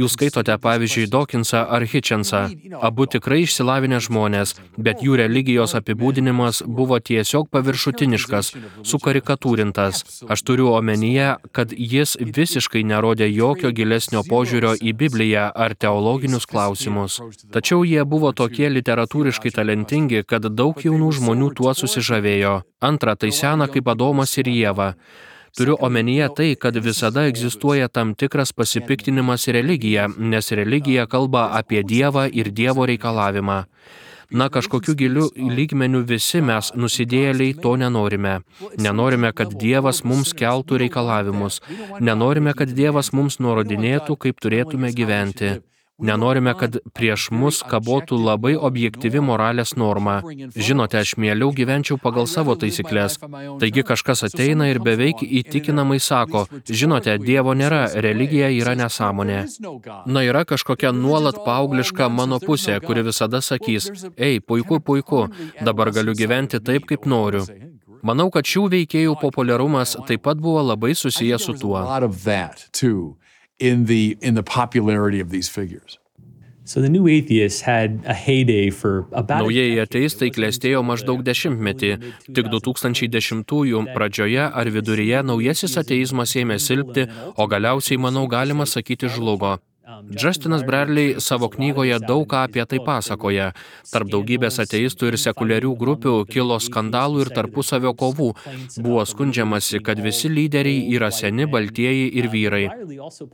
Jūs 0.00 0.14
skaitote, 0.16 0.54
pavyzdžiui, 0.56 1.08
Dawkinsą 1.12 1.60
ar 1.76 1.84
Hitchensą. 1.84 2.40
Abu 2.80 3.04
tikrai 3.10 3.42
išsilavinę 3.44 3.98
žmonės, 4.00 4.54
bet 4.80 5.02
jų 5.04 5.18
religijos 5.20 5.74
apibūdinimas 5.76 6.62
buvo 6.64 6.96
tiesiog 7.10 7.50
paviršutiniškas, 7.52 8.52
sukarikatūrintas. 8.92 10.00
Aš 10.32 10.44
turiu 10.48 10.70
omenyje, 10.72 11.34
kad 11.52 11.74
jis 11.76 12.16
visiškai 12.38 12.84
nerodė 12.88 13.28
jokio 13.28 13.74
gilesnio 13.76 14.24
požiūrio 14.30 14.72
į 14.80 14.96
Bibliją 15.02 15.50
ar 15.52 15.76
teologinius 15.76 16.48
klausimus. 16.48 17.20
Tačiau 17.52 17.84
jie 17.84 18.04
buvo 18.08 18.32
tokie 18.32 18.70
literatūriškai 18.72 19.52
talentingi, 19.58 20.24
kad 20.24 20.48
daug 20.48 20.80
jaunų 20.80 21.12
žmonių 21.18 21.52
tuo 21.60 21.76
susižavėjo. 21.76 22.60
Antra, 22.80 23.18
tai 23.20 23.34
sena 23.36 23.68
kaip 23.68 23.92
Adomas 23.92 24.38
ir 24.40 24.48
Jėva. 24.48 24.94
Turiu 25.56 25.76
omenyje 25.80 26.28
tai, 26.36 26.50
kad 26.56 26.76
visada 26.76 27.24
egzistuoja 27.26 27.88
tam 27.88 28.14
tikras 28.14 28.52
pasipiktinimas 28.52 29.48
religija, 29.48 30.08
nes 30.18 30.52
religija 30.52 31.06
kalba 31.06 31.48
apie 31.58 31.82
Dievą 31.82 32.28
ir 32.32 32.52
Dievo 32.54 32.86
reikalavimą. 32.86 33.64
Na, 34.30 34.46
kažkokiu 34.48 34.94
giliu 34.94 35.24
lygmeniu 35.34 36.04
visi 36.06 36.38
mes, 36.38 36.68
nusidėjėliai, 36.78 37.56
to 37.62 37.72
nenorime. 37.80 38.36
Nenorime, 38.78 39.32
kad 39.34 39.56
Dievas 39.58 40.04
mums 40.06 40.30
keltų 40.38 40.78
reikalavimus. 40.84 41.58
Nenorime, 41.98 42.54
kad 42.54 42.70
Dievas 42.70 43.10
mums 43.10 43.40
nurodinėtų, 43.42 44.14
kaip 44.22 44.38
turėtume 44.38 44.92
gyventi. 44.94 45.56
Nenorime, 46.00 46.54
kad 46.58 46.78
prieš 46.96 47.28
mus 47.34 47.60
kabotų 47.66 48.18
labai 48.20 48.54
objektyvi 48.56 49.22
moralės 49.24 49.74
norma. 49.76 50.20
Žinote, 50.56 51.00
aš 51.00 51.16
mieliau 51.20 51.52
gyvenčiau 51.56 51.98
pagal 52.00 52.28
savo 52.30 52.56
taisyklės. 52.60 53.18
Taigi 53.60 53.84
kažkas 53.86 54.24
ateina 54.28 54.70
ir 54.70 54.80
beveik 54.84 55.22
įtikinamai 55.24 56.00
sako, 56.00 56.46
žinote, 56.68 57.18
Dievo 57.20 57.54
nėra, 57.54 57.82
religija 58.06 58.48
yra 58.54 58.76
nesąmonė. 58.80 59.40
Na 60.06 60.24
yra 60.26 60.44
kažkokia 60.48 60.92
nuolat 60.96 61.42
paaugliška 61.44 62.08
mano 62.08 62.40
pusė, 62.40 62.80
kuri 62.84 63.04
visada 63.10 63.42
sakys, 63.44 63.90
ei, 64.16 64.40
puiku, 64.40 64.80
puiku, 64.80 65.26
dabar 65.60 65.92
galiu 65.94 66.16
gyventi 66.16 66.62
taip, 66.64 66.88
kaip 66.88 67.06
noriu. 67.06 67.44
Manau, 68.06 68.30
kad 68.32 68.48
šių 68.48 68.64
veikėjų 68.72 69.16
populiarumas 69.20 69.98
taip 70.08 70.24
pat 70.24 70.40
buvo 70.40 70.62
labai 70.64 70.94
susijęs 70.96 71.44
su 71.50 71.56
tuo. 71.60 71.82
In 73.60 73.84
the, 73.84 74.16
in 74.20 74.34
the 74.34 74.42
popularity 74.42 75.20
of 75.20 75.28
these 75.30 75.48
figures. 75.48 75.98
So 76.64 76.80
the 76.80 76.88
new 76.88 77.08
atheists 77.08 77.62
had 77.62 78.00
a 78.06 78.14
heyday 78.14 78.70
for 78.70 79.06
about 79.10 79.42
Naujieji 79.42 79.80
ateistai 79.82 80.28
klėstėjo 80.30 80.84
maždaug 80.86 81.24
dešimtmetį. 81.26 81.90
Tik 82.36 82.50
2010-ųjų 82.52 83.80
pradžioje 83.90 84.44
ar 84.46 84.70
viduryje 84.70 85.24
naujasis 85.26 85.74
ateizmas 85.82 86.36
ėmė 86.38 86.60
silpti, 86.62 87.08
o 87.34 87.48
galiausiai, 87.50 87.98
manau, 87.98 88.28
galima 88.30 88.68
sakyti, 88.70 89.10
žlugo. 89.10 89.56
Justinas 90.22 90.62
Bradley 90.66 91.14
savo 91.18 91.48
knygoje 91.48 91.98
daug 92.02 92.26
ką 92.30 92.44
apie 92.46 92.64
tai 92.66 92.80
pasakoja. 92.84 93.50
Tarp 93.90 94.10
daugybės 94.12 94.60
ateistų 94.62 95.10
ir 95.10 95.18
sekuliarių 95.20 95.72
grupių 95.80 96.14
kilo 96.30 96.58
skandalų 96.60 97.24
ir 97.24 97.30
tarpusavio 97.34 97.92
kovų. 97.98 98.30
Buvo 98.82 99.04
skundžiamasi, 99.06 99.80
kad 99.86 100.00
visi 100.02 100.30
lyderiai 100.32 100.86
yra 100.94 101.10
seni, 101.14 101.46
baltieji 101.50 102.08
ir 102.20 102.30
vyrai. 102.32 102.64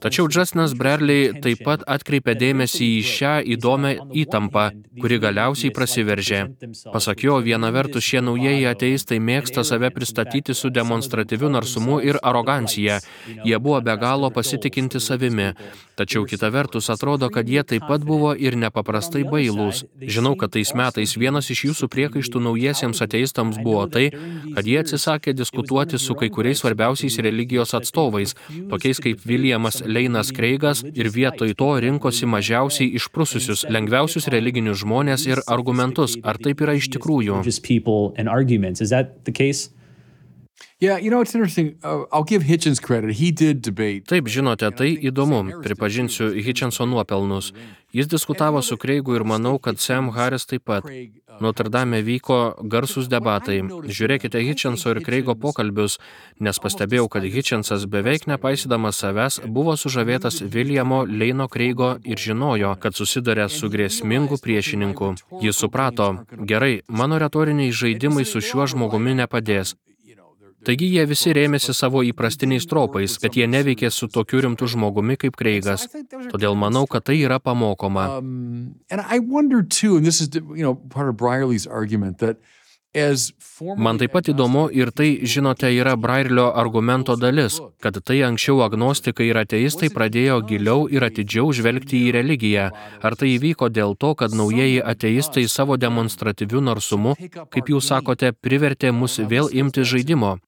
Tačiau 0.01 0.29
Justinas 0.29 0.75
Bradley 0.79 1.33
taip 1.45 1.65
pat 1.67 1.85
atkreipė 1.97 2.37
dėmesį 2.39 2.91
į 2.99 3.03
šią 3.13 3.35
įdomią 3.57 3.95
įtampą, 4.25 4.69
kuri 5.01 5.21
galiausiai 5.23 5.73
prasiveržė. 5.77 6.43
Pasak 6.93 7.25
jo, 7.27 7.39
viena 7.45 7.73
vertus 7.75 8.07
šie 8.07 8.23
naujieji 8.25 8.69
ateistai 8.71 9.21
mėgsta 9.21 9.65
save 9.67 9.91
pristatyti 9.95 10.55
su 10.55 10.71
demonstratyviu 10.71 11.51
narsumu 11.53 12.01
ir 12.05 12.21
arogancija. 12.23 13.01
Jie 13.45 13.59
buvo 13.59 13.81
be 13.81 13.97
galo 14.01 14.31
pasitikinti 14.31 15.01
savimi. 15.01 15.53
Tačiau 15.97 16.27
kita 16.29 16.46
vertus 16.50 16.91
atrodo, 16.93 17.29
kad 17.33 17.49
jie 17.49 17.62
taip 17.62 17.87
pat 17.88 18.05
buvo 18.07 18.33
ir 18.35 18.57
nepaprastai 18.59 19.25
bailūs. 19.29 19.85
Žinau, 20.00 20.35
kad 20.41 20.55
tais 20.57 20.73
metais 20.79 21.17
vienas 21.19 21.50
iš 21.53 21.65
jūsų 21.69 21.88
priekaištų 21.93 22.43
naujiesiems 22.47 23.03
ateistams 23.05 23.61
buvo 23.62 23.87
tai, 23.93 24.09
kad 24.57 24.67
jie 24.67 24.79
atsisakė 24.83 25.35
diskutuoti 25.37 26.00
su 26.03 26.17
kai 26.19 26.31
kuriais 26.33 26.62
svarbiausiais 26.62 27.19
religijos 27.26 27.75
atstovais, 27.79 28.37
tokiais 28.73 29.03
kaip 29.03 29.25
Viljamas 29.26 29.83
Leinas 29.87 30.33
Kreigas 30.35 30.85
ir 30.87 31.11
vietoj 31.12 31.55
to 31.59 31.71
rinkosi 31.85 32.29
mažiausiai 32.31 32.93
išprususius, 33.00 33.67
lengviausius 33.71 34.31
religinius 34.33 34.83
žmonės 34.85 35.26
ir 35.31 35.45
argumentus. 35.47 36.19
Ar 36.25 36.41
taip 36.43 36.65
yra 36.65 36.76
iš 36.79 36.91
tikrųjų? 36.97 37.43
Yeah, 40.78 40.99
you 40.99 41.09
know, 41.11 41.23
it's 41.23 41.35
interesting. 41.35 41.78
Uh, 41.83 42.04
I'll 42.12 42.23
give 42.23 42.42
Hitchens 42.42 42.83
credit. 42.83 43.16
He 43.16 43.30
did 43.33 43.62
debate. 43.62 44.04
Taip, 44.04 44.28
žinote, 44.28 44.68
tai 44.76 44.92
įdomu. 44.92 45.62
Pripažinsiu 45.64 46.37
Hitchenso 46.37 46.85
nuopelnus. 46.85 47.54
Jis 47.97 48.06
diskutavo 48.06 48.61
su 48.62 48.76
Kreigu 48.76 49.14
ir 49.16 49.25
manau, 49.25 49.59
kad 49.59 49.80
Sam 49.80 50.11
Harris 50.12 50.45
taip 50.45 50.66
pat. 50.68 50.85
Notre 51.40 51.71
Dame 51.73 52.02
vyko 52.04 52.61
garsus 52.68 53.09
debatai. 53.09 53.62
Žiūrėkite 53.64 54.42
Hitchenso 54.45 54.92
ir 54.92 55.00
Kreigo 55.00 55.33
pokalbius, 55.33 55.97
nes 56.45 56.61
pastebėjau, 56.61 57.09
kad 57.09 57.25
Hitchensas 57.25 57.88
beveik 57.88 58.28
nepaisydamas 58.28 59.00
savęs 59.00 59.40
buvo 59.49 59.78
sužavėtas 59.80 60.42
Viljamo 60.45 61.06
Leino 61.09 61.49
Kreigo 61.49 61.95
ir 62.04 62.21
žinojo, 62.21 62.75
kad 62.76 62.92
susidarė 62.92 63.49
su 63.49 63.73
grėsmingu 63.73 64.37
priešininku. 64.45 65.14
Jis 65.40 65.56
suprato, 65.56 66.12
gerai, 66.37 66.83
mano 66.88 67.16
retoriniai 67.16 67.73
žaidimai 67.73 68.28
su 68.28 68.45
šiuo 68.45 68.68
žmogumi 68.76 69.16
nepadės. 69.25 69.73
Taigi 70.66 70.88
jie 70.90 71.04
visi 71.06 71.30
rėmėsi 71.37 71.75
savo 71.76 72.02
įprastiniais 72.02 72.66
tropais, 72.66 73.16
kad 73.23 73.37
jie 73.38 73.46
neveikė 73.46 73.90
su 73.94 74.08
tokiu 74.11 74.42
rimtu 74.42 74.66
žmogumi 74.73 75.14
kaip 75.20 75.38
Kreigas. 75.38 75.87
Todėl 76.32 76.58
manau, 76.58 76.88
kad 76.90 77.06
tai 77.06 77.20
yra 77.20 77.38
pamokoma. 77.38 78.08
Um, 78.18 78.75
Man 83.76 83.99
taip 84.00 84.14
pat 84.14 84.30
įdomu 84.32 84.62
ir 84.73 84.88
tai, 84.96 85.08
žinote, 85.28 85.68
yra 85.76 85.92
Brailio 86.00 86.46
argumento 86.56 87.16
dalis, 87.20 87.58
kad 87.85 87.99
tai 88.00 88.23
anksčiau 88.25 88.62
agnostikai 88.64 89.26
ir 89.28 89.40
ateistai 89.42 89.90
pradėjo 89.92 90.38
giliau 90.49 90.87
ir 90.88 91.04
atidžiau 91.04 91.52
žvelgti 91.52 92.00
į 92.06 92.14
religiją. 92.16 92.70
Ar 93.04 93.18
tai 93.20 93.35
įvyko 93.35 93.68
dėl 93.68 93.92
to, 94.00 94.14
kad 94.16 94.32
naujieji 94.32 94.80
ateistai 94.80 95.44
savo 95.44 95.76
demonstratyviu 95.76 96.64
narsumu, 96.64 97.14
kaip 97.52 97.73
jūs 97.75 97.92
sakote, 97.92 98.32
privertė 98.32 98.96
mus 98.96 99.20
vėl 99.20 99.52
imti 99.52 99.85
žaidimo? 99.85 100.38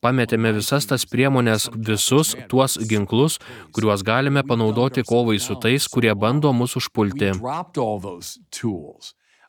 Pametėme 0.00 0.54
visas 0.56 0.86
tas 0.88 1.04
priemonės, 1.04 1.68
visus 1.76 2.32
tuos 2.48 2.78
ginklus, 2.88 3.36
kuriuos 3.76 4.00
galime 4.00 4.40
panaudoti 4.48 5.04
kovai 5.04 5.36
su 5.38 5.58
tais, 5.60 5.88
kurie 5.92 6.14
bando 6.16 6.52
mus 6.56 6.76
užpulti. 6.80 7.34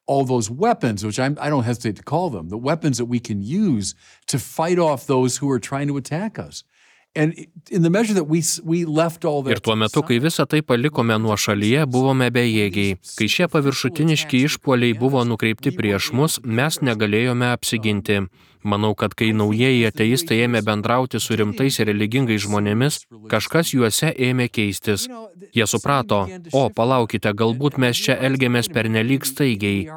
all 0.07 0.25
those 0.25 0.49
weapons, 0.49 1.05
which 1.05 1.19
I'm, 1.19 1.37
I 1.39 1.49
don't 1.49 1.63
hesitate 1.63 1.95
to 1.95 2.03
call 2.03 2.29
them, 2.29 2.49
the 2.49 2.57
weapons 2.57 2.97
that 2.97 3.05
we 3.05 3.19
can 3.19 3.41
use 3.41 3.95
to 4.27 4.37
fight 4.39 4.79
off 4.79 5.07
those 5.07 5.37
who 5.37 5.49
are 5.49 5.59
trying 5.59 5.87
to 5.87 5.95
attack 5.97 6.37
us. 6.39 6.63
Ir 7.15 7.25
tuo 9.59 9.75
metu, 9.75 10.01
kai 10.07 10.19
visą 10.23 10.45
tai 10.47 10.61
palikome 10.63 11.17
nuo 11.19 11.35
šalyje, 11.35 11.83
buvome 11.91 12.29
bejėgiai. 12.31 12.93
Kai 13.19 13.27
šie 13.33 13.49
paviršutiniški 13.51 14.39
išpoliai 14.47 14.95
buvo 14.95 15.19
nukreipti 15.27 15.73
prieš 15.75 16.13
mus, 16.15 16.39
mes 16.43 16.79
negalėjome 16.79 17.51
apsiginti. 17.51 18.21
Manau, 18.63 18.93
kad 18.95 19.15
kai 19.17 19.31
naujieji 19.33 19.87
ateistai 19.89 20.43
ėmė 20.45 20.61
bendrauti 20.65 21.19
su 21.19 21.35
rimtais 21.39 21.79
ir 21.81 21.89
religingais 21.89 22.43
žmonėmis, 22.45 22.99
kažkas 23.31 23.73
juose 23.73 24.11
ėmė 24.29 24.47
keistis. 24.53 25.07
Jie 25.55 25.65
suprato, 25.67 26.21
o 26.53 26.69
palaukite, 26.69 27.33
galbūt 27.41 27.79
mes 27.81 27.97
čia 28.05 28.15
elgiamės 28.29 28.69
pernelyg 28.71 29.25
staigiai, 29.27 29.87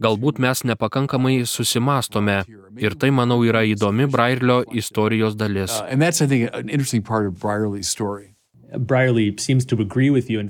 galbūt 0.00 0.40
mes 0.42 0.64
nepakankamai 0.72 1.36
susimastome. 1.46 2.42
Ir 2.80 2.96
tai, 2.98 3.12
manau, 3.14 3.44
yra 3.46 3.62
įdomi 3.68 4.08
Brairlio 4.10 4.62
istorijos 4.72 5.36
dalis. 5.38 5.76
Uh, 5.78 5.94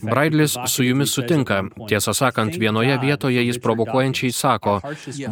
Braidlis 0.03 0.57
su 0.67 0.85
jumis 0.85 1.13
sutinka. 1.13 1.63
Tiesą 1.89 2.15
sakant, 2.15 2.57
vienoje 2.61 2.99
vietoje 3.03 3.45
jis 3.47 3.59
provokuojančiai 3.63 4.33
sako, 4.33 4.81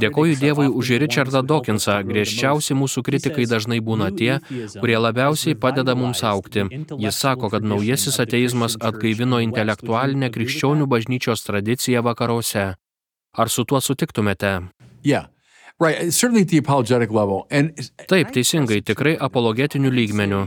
dėkoju 0.03 0.39
Dievui 0.41 0.69
už 0.69 0.95
Richardą 1.03 1.43
Dawkinsą, 1.47 1.99
griežčiausi 2.09 2.77
mūsų 2.79 3.05
kritikai 3.07 3.47
dažnai 3.49 3.81
būna 3.81 4.11
tie, 4.17 4.39
kurie 4.79 4.99
labiausiai 4.99 5.59
padeda 5.59 5.97
mums 5.99 6.23
aukti. 6.27 6.67
Jis 6.99 7.21
sako, 7.25 7.51
kad 7.53 7.65
naujasis 7.65 8.21
ateizmas 8.23 8.79
atgaivino 8.81 9.41
intelektualinę 9.43 10.31
krikščionių 10.33 10.89
bažnyčios 10.91 11.45
tradiciją 11.49 12.03
vakaruose. 12.07 12.73
Ar 13.33 13.49
su 13.49 13.65
tuo 13.65 13.81
sutiktumėte? 13.81 14.69
Yeah, 15.03 15.29
right. 15.81 16.13
Certainly 16.13 16.43
at 16.43 16.49
the 16.49 16.59
apologetic 16.59 17.11
level. 17.11 17.47
And 17.51 17.73
Taip, 18.09 18.33
teisingai, 18.35 18.83
tikrai 18.85 19.17
apologetinių 19.17 19.91
lygmenių. 19.91 20.43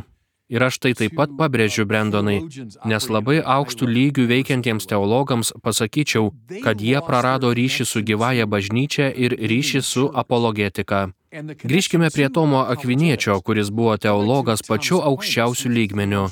Ir 0.45 0.61
aš 0.61 0.77
tai 0.77 0.93
taip 0.93 1.15
pat 1.17 1.31
pabrėžiu, 1.33 1.87
Brendonai, 1.89 2.37
nes 2.85 3.07
labai 3.09 3.39
aukštų 3.41 3.87
lygių 3.89 4.25
veikiantiems 4.29 4.85
teologams 4.85 5.49
pasakyčiau, 5.65 6.29
kad 6.61 6.83
jie 6.85 7.01
prarado 7.07 7.49
ryšį 7.49 7.87
su 7.89 8.03
gyvaja 8.05 8.45
bažnyčia 8.45 9.09
ir 9.09 9.33
ryšį 9.33 9.81
su 9.81 10.05
apologetika. 10.13 11.07
Grįžkime 11.33 12.11
prie 12.13 12.29
Tomo 12.29 12.61
Akviniečio, 12.61 13.39
kuris 13.41 13.73
buvo 13.73 13.97
teologas 13.97 14.61
pačiu 14.67 15.01
aukščiausiu 15.09 15.73
lygmeniu. 15.73 16.27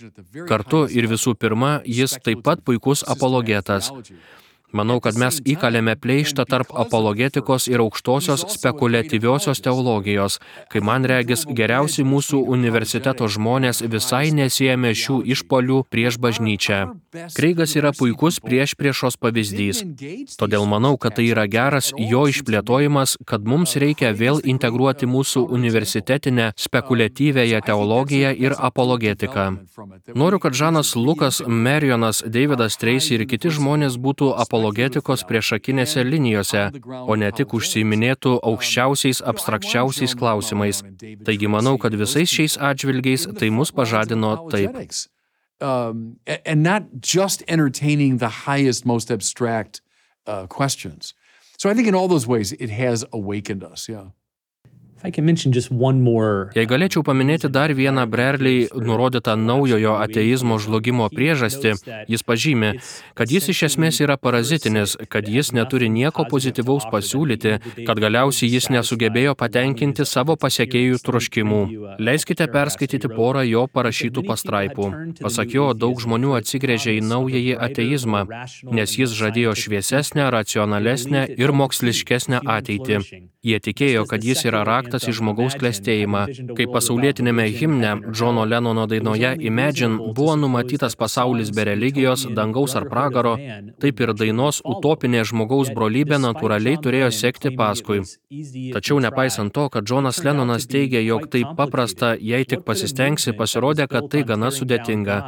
Kartu 0.48 0.86
ir 0.88 1.10
visų 1.12 1.34
pirma, 1.34 1.74
jis 1.84 2.16
taip 2.22 2.46
pat 2.46 2.62
puikus 2.64 3.04
apologetas. 3.16 3.90
Manau, 4.74 4.98
kad 5.06 5.14
mes 5.22 5.38
įkalėme 5.46 5.94
pleištą 6.02 6.48
tarp 6.50 6.72
apologetikos 6.84 7.68
ir 7.70 7.84
aukštosios 7.84 8.42
spekuliatyviosios 8.56 9.62
teologijos, 9.62 10.40
kai 10.74 10.82
man 10.82 11.06
regis 11.06 11.46
geriausi 11.46 12.02
mūsų 12.02 12.40
universiteto 12.56 13.30
žmonės 13.30 13.84
visai 13.86 14.32
nesijėmė 14.34 14.96
šių 14.98 15.20
išpolių 15.36 15.84
prieš 15.94 16.18
bažnyčią. 16.24 16.80
Kreigas 17.38 17.76
yra 17.78 17.92
puikus 17.94 18.40
prieš 18.42 18.74
priešos 18.80 19.20
pavyzdys. 19.22 19.84
Todėl 20.42 20.66
manau, 20.66 20.96
kad 20.98 21.20
tai 21.20 21.28
yra 21.30 21.46
geras 21.46 21.92
jo 21.94 22.24
išplėtojimas, 22.32 23.20
kad 23.30 23.46
mums 23.46 23.76
reikia 23.78 24.10
vėl 24.18 24.42
integruoti 24.42 25.06
mūsų 25.06 25.46
universitetinę 25.54 26.50
spekuliatyvėją 26.58 27.62
teologiją 27.70 28.34
ir 28.34 28.58
apologetiką. 28.58 29.46
Noriu, 30.18 30.42
kad 30.42 30.58
Žanas 30.58 30.96
Lukas, 30.98 31.44
Merionas, 31.46 32.26
Davidas 32.26 32.82
Tracy 32.82 33.20
ir 33.20 33.28
kiti 33.30 33.54
žmonės 33.54 34.02
būtų 34.02 34.34
apologetikos 34.34 34.63
priešakinėse 34.72 36.04
linijose, 36.08 36.70
o 36.88 37.16
ne 37.16 37.32
tik 37.32 37.54
užsiiminėtų 37.58 38.38
aukščiausiais 38.40 39.22
abstrakčiausiais 39.22 40.16
klausimais. 40.16 40.84
Taigi 41.26 41.48
manau, 41.48 41.78
kad 41.78 41.94
visais 41.94 42.30
šiais 42.30 42.58
atžvilgiais 42.58 43.28
tai 43.40 43.50
mus 43.50 43.72
pažadino 43.72 44.50
taip. 44.50 44.72
Um, 45.62 46.18
and 46.46 46.64
not 46.64 46.84
just 47.00 47.44
entertaining 47.48 48.18
the 48.18 48.46
highest, 48.48 48.86
most 48.86 49.10
abstract 49.12 49.82
uh, 50.28 50.48
questions. 50.48 51.14
So 51.58 51.70
I 51.70 51.74
think 51.74 51.88
in 51.88 51.96
all 51.96 52.08
those 52.08 52.28
ways, 52.28 52.52
it 52.54 52.70
has 52.70 53.06
awakened 53.14 53.64
us. 53.64 53.88
Yeah. 53.88 54.12
Jei 56.56 56.68
galėčiau 56.70 57.04
paminėti 57.04 57.50
dar 57.52 57.74
vieną 57.76 58.06
Brerliai 58.08 58.68
nurodytą 58.88 59.36
naujojo 59.36 59.98
ateizmo 60.00 60.56
žlugimo 60.64 61.10
priežastį, 61.12 61.74
jis 62.08 62.24
pažymė, 62.24 62.70
kad 63.20 63.34
jis 63.36 63.50
iš 63.52 63.64
esmės 63.68 64.00
yra 64.06 64.16
parazitinis, 64.16 64.96
kad 65.12 65.28
jis 65.28 65.52
neturi 65.58 65.90
nieko 65.92 66.24
pozityvaus 66.32 66.88
pasiūlyti, 66.94 67.58
kad 67.88 68.00
galiausiai 68.06 68.48
jis 68.54 68.70
nesugebėjo 68.72 69.36
patenkinti 69.36 70.08
savo 70.08 70.38
pasiekėjų 70.40 71.02
troškimų. 71.04 71.62
Leiskite 72.00 72.48
perskaityti 72.56 73.12
porą 73.12 73.44
jo 73.50 73.66
parašytų 73.68 74.24
pastraipų. 74.30 74.90
Pasak 75.20 75.52
jo, 75.58 75.68
daug 75.76 76.00
žmonių 76.00 76.38
atsigrėžė 76.40 76.96
į 77.02 77.04
naująjį 77.12 77.60
ateizmą, 77.68 78.24
nes 78.72 78.96
jis 79.02 79.20
žadėjo 79.20 79.58
šviesesnę, 79.66 80.32
racionalesnę 80.32 81.28
ir 81.36 81.56
moksliškesnę 81.60 82.44
ateitį. 82.58 83.04
Jie 83.44 83.58
tikėjo, 83.60 84.06
kad 84.08 84.24
jis 84.24 84.46
yra 84.48 84.62
raktas 84.64 84.93
į 85.10 85.14
žmogaus 85.18 85.56
klėstėjimą. 85.58 86.22
Kai 86.58 86.68
pasaulietinėme 86.70 87.48
himne 87.58 87.94
Džono 88.12 88.46
Lenono 88.46 88.86
dainoje 88.92 89.34
Imagine 89.50 90.12
buvo 90.14 90.36
numatytas 90.38 90.96
pasaulis 91.00 91.50
be 91.56 91.66
religijos, 91.72 92.28
dangaus 92.38 92.76
ar 92.80 92.86
pragaro, 92.92 93.34
taip 93.82 94.04
ir 94.06 94.14
dainos 94.14 94.62
utopinė 94.62 95.24
žmogaus 95.32 95.74
brolybė 95.74 96.22
natūraliai 96.22 96.78
turėjo 96.84 97.10
sekti 97.24 97.54
paskui. 97.58 98.04
Tačiau 98.76 99.00
nepaisant 99.04 99.54
to, 99.58 99.66
kad 99.74 99.90
Džonas 99.90 100.22
Lenonas 100.28 100.70
teigia, 100.70 101.02
jog 101.02 101.26
tai 101.34 101.44
paprasta, 101.58 102.14
jei 102.20 102.46
tik 102.46 102.62
pasistengsi, 102.68 103.34
pasirodė, 103.34 103.90
kad 103.90 104.12
tai 104.14 104.24
gana 104.30 104.54
sudėtinga. 104.54 105.20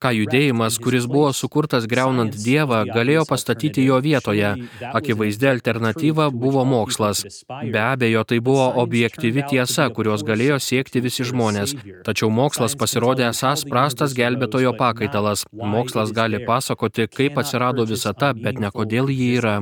Ką 0.00 0.14
judėjimas, 0.16 0.78
kuris 0.80 1.04
buvo 1.04 1.28
sukurtas 1.36 1.84
greunant 1.84 2.32
Dievą, 2.44 2.78
galėjo 2.88 3.26
pastatyti 3.28 3.82
jo 3.84 3.98
vietoje. 4.00 4.54
Akivaizdi 4.96 5.50
alternatyva 5.50 6.30
buvo 6.44 6.62
mokslas. 6.64 7.20
Be 7.50 7.82
abejo, 7.82 8.22
tai 8.24 8.38
buvo 8.46 8.70
objektyvi 8.80 9.44
tiesa, 9.50 9.90
kurios 9.98 10.24
galėjo 10.30 10.56
siekti 10.68 11.04
visi 11.04 11.26
žmonės. 11.28 11.76
Tačiau 12.06 12.32
mokslas 12.32 12.78
pasirodė 12.80 13.28
esas 13.28 13.66
prastas 13.68 14.16
gelbėtojo 14.16 14.72
pakaitalas. 14.80 15.44
Mokslas 15.52 16.16
gali 16.16 16.40
pasakoti, 16.48 17.04
kaip 17.20 17.36
atsirado 17.44 17.84
visata, 17.92 18.32
bet 18.32 18.56
ne 18.56 18.72
kodėl 18.72 19.12
ji 19.12 19.30
yra. 19.42 19.58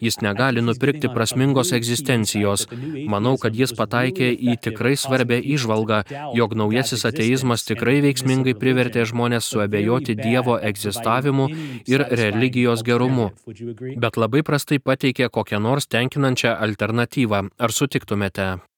Jis 0.00 0.20
negali 0.24 0.62
nupirkti 0.64 1.10
prasmingos 1.14 1.72
egzistencijos. 1.76 2.66
Manau, 3.12 3.34
kad 3.40 3.56
jis 3.56 3.74
pataikė 3.76 4.30
į 4.32 4.56
tikrai 4.66 4.94
svarbę 5.00 5.40
išvalgą, 5.56 6.00
jog 6.38 6.56
naujasis 6.62 7.04
ateizmas 7.10 7.66
tikrai 7.68 7.98
veiksmingai 8.06 8.56
privertė 8.62 9.04
žmonės 9.12 9.50
suabejoti 9.52 10.16
Dievo 10.20 10.56
egzistavimu 10.70 11.50
ir 11.90 12.06
religijos 12.22 12.86
gerumu, 12.86 13.30
bet 14.00 14.16
labai 14.16 14.42
prastai 14.46 14.80
pateikė 14.80 15.28
kokią 15.28 15.60
nors 15.60 15.90
tenkinančią 15.90 16.56
alternatyvą. 16.68 17.46
Ar 17.58 17.76
sutiktumėte? 17.76 18.69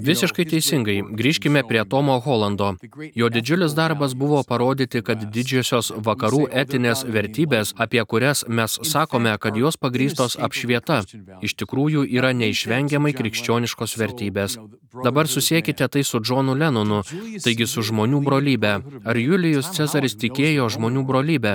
Visiškai 0.00 0.46
teisingai. 0.48 0.96
Grįžkime 1.20 1.60
prie 1.68 1.82
Tomo 1.84 2.16
Holando. 2.24 2.70
Jo 3.14 3.28
didžiulis 3.28 3.74
darbas 3.76 4.14
buvo 4.16 4.40
parodyti, 4.48 5.02
kad 5.04 5.26
didžiosios 5.34 5.92
vakarų 6.08 6.46
etinės 6.62 7.04
vertybės, 7.04 7.74
apie 7.76 8.00
kurias 8.08 8.46
mes 8.48 8.78
sakome, 8.88 9.36
kad 9.38 9.56
jos 9.60 9.76
pagrystos 9.76 10.38
apšvieta, 10.40 11.02
iš 11.44 11.56
tikrųjų 11.60 12.06
yra 12.08 12.32
neišvengiamai 12.32 13.12
krikščioniškos 13.12 13.98
vertybės. 14.00 14.56
Dabar 15.04 15.28
susiekite 15.28 15.86
tai 15.88 16.02
su 16.02 16.18
Džonu 16.18 16.56
Lennonu, 16.58 17.02
taigi 17.44 17.68
su 17.70 17.84
žmonių 17.86 18.24
brolybė. 18.26 18.72
Ar 19.06 19.20
Julijus 19.20 19.70
Cezaris 19.76 20.16
tikėjo 20.18 20.66
žmonių 20.74 21.04
brolybę? 21.06 21.54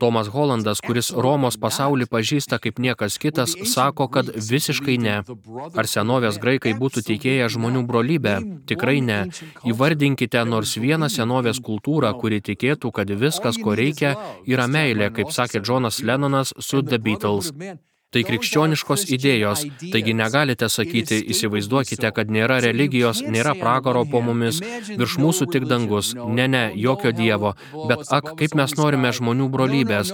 Tomas 0.00 0.32
Holandas, 0.34 0.82
kuris 0.82 1.12
Romos 1.14 1.60
pasaulį 1.60 2.08
pažįsta 2.10 2.58
kaip 2.58 2.82
niekas 2.82 3.20
kitas, 3.22 3.54
sako, 3.70 4.08
kad 4.10 4.32
visiškai 4.34 4.98
ne. 5.04 5.16
Ar 5.80 5.90
senovės 5.90 6.40
graikai 6.42 6.74
būtų 6.80 7.04
tikėję 7.10 7.48
žmonių 7.56 7.84
brolybę? 7.88 8.36
Tikrai 8.70 8.98
ne. 9.04 9.20
Įvardinkite 9.68 10.44
nors 10.48 10.76
vieną 10.80 11.10
senovės 11.12 11.62
kultūrą, 11.64 12.14
kuri 12.20 12.42
tikėtų, 12.50 12.92
kad 12.98 13.10
viskas, 13.24 13.60
ko 13.62 13.76
reikia, 13.78 14.14
yra 14.50 14.68
meilė, 14.68 15.10
kaip 15.14 15.34
sakė 15.34 15.62
Džonas 15.64 16.02
Lennonas 16.02 16.54
su 16.58 16.82
The 16.82 16.98
Beatles. 16.98 17.52
Tai 18.14 18.22
krikščioniškos 18.22 19.08
idėjos. 19.16 19.64
Taigi 19.90 20.14
negalite 20.14 20.68
sakyti, 20.70 21.18
įsivaizduokite, 21.34 22.10
kad 22.14 22.30
nėra 22.30 22.60
religijos, 22.62 23.24
nėra 23.26 23.56
pragaro 23.58 24.04
po 24.06 24.20
mumis, 24.22 24.60
virš 24.94 25.16
mūsų 25.22 25.48
tik 25.50 25.66
dangus. 25.70 26.12
Ne, 26.14 26.46
ne, 26.50 26.64
jokio 26.78 27.10
Dievo. 27.16 27.54
Bet 27.90 28.06
ak, 28.14 28.34
kaip 28.38 28.54
mes 28.58 28.76
norime 28.78 29.10
žmonių 29.18 29.48
brolybės. 29.50 30.12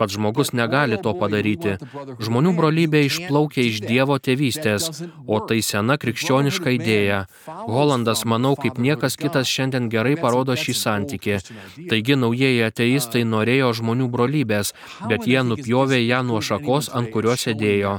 Pats 0.00 0.16
žmogus 0.16 0.52
negali 0.56 0.96
to 1.04 1.12
padaryti. 1.18 1.76
Žmonių 2.24 2.54
brolybė 2.56 3.04
išplaukia 3.08 3.66
iš 3.68 3.82
Dievo 3.84 4.16
tėvystės, 4.16 4.88
o 5.26 5.42
tai 5.44 5.60
sena 5.66 5.98
krikščioniška 6.00 6.72
idėja. 6.78 7.20
Holandas, 7.68 8.24
manau, 8.24 8.54
kaip 8.56 8.80
niekas 8.80 9.18
kitas 9.20 9.50
šiandien 9.52 9.90
gerai 9.92 10.16
parodo 10.20 10.56
šį 10.56 10.76
santykį. 10.80 11.38
Taigi 11.92 12.16
naujieji 12.16 12.64
ateistai 12.70 13.26
norėjo 13.28 13.72
žmonių 13.82 14.08
brolybės, 14.12 14.72
bet 15.10 15.28
jie 15.28 15.44
nupjovė 15.44 16.00
ją 16.00 16.22
nuo 16.26 16.40
šakos, 16.40 16.88
ant 16.96 17.12
kurios 17.12 17.41
sėdėjo. 17.42 17.92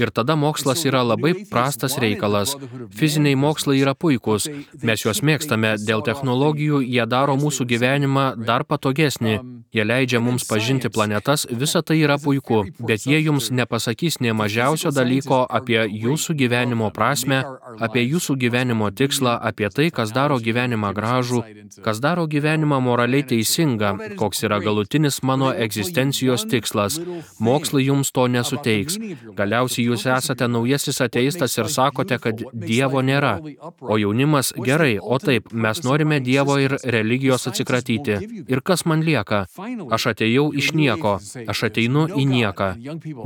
Ir 0.00 0.12
tada 0.16 0.36
mokslas 0.40 0.84
yra 0.88 1.02
labai 1.04 1.32
prastas 1.50 1.96
reikalas. 2.02 2.54
Fiziniai 2.96 3.36
mokslai 3.38 3.78
yra 3.82 3.94
puikūs, 3.94 4.48
mes 4.82 5.04
juos 5.04 5.22
mėgstame, 5.26 5.76
dėl 5.88 6.04
technologijų 6.06 6.80
jie 6.84 7.04
daro 7.06 7.36
mūsų 7.40 7.66
gyvenimą 7.72 8.26
dar 8.48 8.64
patogesnį, 8.68 9.36
jie 9.76 9.84
leidžia 9.84 10.20
mums 10.24 10.46
pažinti 10.48 10.90
planetas, 10.92 11.46
visa 11.50 11.82
tai 11.82 11.98
yra 12.02 12.16
puiku, 12.22 12.62
bet 12.78 13.06
jie 13.08 13.20
jums 13.20 13.50
nepasakys 13.50 14.20
nie 14.24 14.32
mažiausio 14.36 14.92
dalyko 14.94 15.42
apie 15.60 15.78
jūsų 15.86 16.36
gyvenimo 16.42 16.90
prasme, 16.96 17.42
apie 17.88 18.06
jūsų 18.06 18.38
gyvenimo 18.44 18.90
tikslą, 18.90 19.36
apie 19.50 19.70
tai, 19.72 19.90
kas 19.90 20.14
daro 20.16 20.38
gyvenimą 20.42 20.92
gražų, 20.96 21.42
kas 21.84 22.00
daro 22.04 22.26
gyvenimą 22.30 22.80
moraliai 22.88 23.26
teisingą, 23.32 23.92
koks 24.20 24.44
yra 24.48 24.60
galutinis 24.64 25.22
mano 25.22 25.52
egzistencijos 25.52 26.46
tikslas. 26.50 27.00
Mokslai 27.42 27.86
jums 27.90 28.12
to 28.16 28.26
nesuteiks 28.32 28.75
neveiks. 28.76 28.98
Galiausiai 29.36 29.86
jūs 29.88 30.06
esate 30.06 30.48
naujasis 30.48 31.00
ateistas 31.00 31.56
ir 31.58 31.68
sakote, 31.68 32.18
kad 32.18 32.42
Dievo 32.52 33.02
nėra. 33.02 33.38
O 33.80 33.98
jaunimas 33.98 34.52
gerai, 34.56 34.98
o 35.00 35.18
taip, 35.18 35.52
mes 35.52 35.82
norime 35.84 36.20
Dievo 36.20 36.58
ir 36.60 36.76
religijos 36.84 37.46
atsikratyti. 37.50 38.18
Ir 38.48 38.62
kas 38.62 38.84
man 38.86 39.04
lieka? 39.06 39.46
Aš 39.90 40.08
atėjau 40.12 40.50
iš 40.54 40.72
nieko, 40.74 41.18
aš 41.46 41.64
ateinu 41.70 42.06
į 42.08 42.26
nieką. 42.32 42.70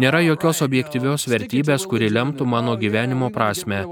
Nėra 0.00 0.22
jokios 0.24 0.62
objektyvios 0.66 1.26
vertybės, 1.30 1.86
kuri 1.86 2.10
lemtų 2.10 2.46
mano 2.46 2.76
gyvenimo 2.80 3.30
prasme. 3.30 3.84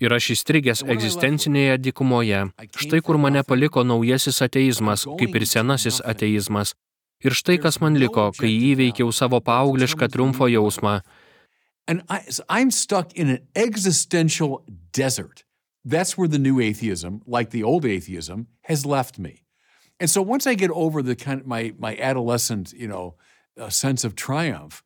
Ir 0.00 0.12
aš 0.12 0.32
įstrigęs 0.36 0.84
egzistencinėje 0.86 1.78
dikumoje. 1.78 2.46
Štai 2.76 3.02
kur 3.02 3.18
mane 3.18 3.42
paliko 3.46 3.84
naujasis 3.84 4.42
ateizmas, 4.42 5.06
kaip 5.18 5.34
ir 5.36 5.46
senasis 5.46 6.02
ateizmas. 6.04 6.74
Ir 7.24 7.32
štai 7.32 7.56
kas 7.62 7.80
man 7.80 7.96
liko, 7.96 8.28
kai 8.36 8.50
įveikiau 8.72 9.12
savo 9.14 9.40
paauglišką 9.40 10.08
triumfo 10.12 10.48
jausmą. 10.52 11.00
And 11.88 12.02
I, 12.08 12.20
I'm 12.48 12.70
stuck 12.70 13.14
in 13.14 13.28
an 13.30 13.40
existential 13.54 14.64
desert. 14.92 15.44
That's 15.84 16.18
where 16.18 16.28
the 16.28 16.38
new 16.38 16.58
atheism, 16.60 17.22
like 17.26 17.50
the 17.50 17.62
old 17.62 17.84
atheism, 17.86 18.48
has 18.62 18.84
left 18.84 19.18
me. 19.18 19.44
And 20.00 20.10
so 20.10 20.20
once 20.20 20.46
I 20.46 20.54
get 20.54 20.70
over 20.70 21.00
the 21.00 21.16
kind 21.16 21.40
of 21.40 21.46
my, 21.46 21.72
my 21.78 21.96
adolescent, 21.96 22.72
you 22.72 22.88
know, 22.88 23.14
uh, 23.58 23.70
sense 23.70 24.04
of 24.04 24.14
triumph, 24.14 24.82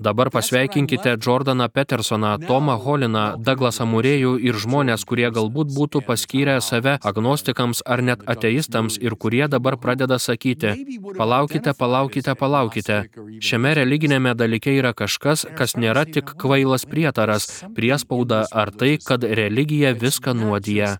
Dabar 0.00 0.30
pasveikinkite 0.30 1.16
Jordaną 1.26 1.68
Petersoną, 1.68 2.38
Tomą 2.48 2.76
Holiną, 2.84 3.24
Douglasą 3.46 3.84
Murėjų 3.84 4.32
ir 4.48 4.56
žmonės, 4.56 5.04
kurie 5.04 5.28
galbūt 5.28 5.74
būtų 5.76 6.00
paskyrę 6.06 6.54
save 6.64 6.94
agnostikams 7.10 7.82
ar 7.84 8.00
net 8.02 8.24
ateistams 8.24 8.96
ir 8.96 9.16
kurie 9.20 9.44
dabar 9.48 9.76
pradeda 9.76 10.16
sakyti, 10.18 10.72
palaukite, 11.18 11.76
palaukite, 11.76 12.34
palaukite. 12.34 12.98
Šiame 13.44 13.74
religinėme 13.82 14.32
dalyke 14.32 14.72
yra 14.78 14.94
kažkas, 14.96 15.44
kas 15.58 15.76
nėra 15.76 16.06
tik 16.08 16.32
kvailas 16.40 16.88
prietaras, 16.88 17.50
priespauda 17.76 18.46
ar 18.50 18.72
tai, 18.72 18.96
kad 19.04 19.20
religija 19.24 19.92
viską 19.92 20.32
nuodija. 20.32 20.96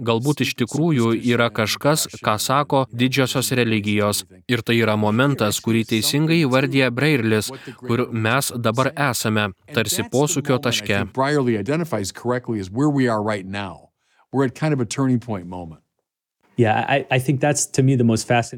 Galbūt 0.00 0.40
iš 0.40 0.54
tikrųjų 0.56 1.10
yra 1.34 1.50
kažkas, 1.52 2.06
ką 2.24 2.38
sako 2.40 2.86
didžiosios 2.96 3.52
religijos. 3.52 4.24
Ir 4.48 4.64
tai 4.64 4.78
yra 4.80 4.96
momentas, 4.96 5.60
kurį 5.60 5.84
teisingai 5.90 6.40
įvardyja 6.46 6.88
Breirlis, 6.90 7.52
kur 7.76 8.06
mes 8.08 8.52
dabar 8.56 8.92
esame, 8.96 9.50
tarsi 9.74 10.08
posūkio 10.08 10.56
taške. 10.64 11.04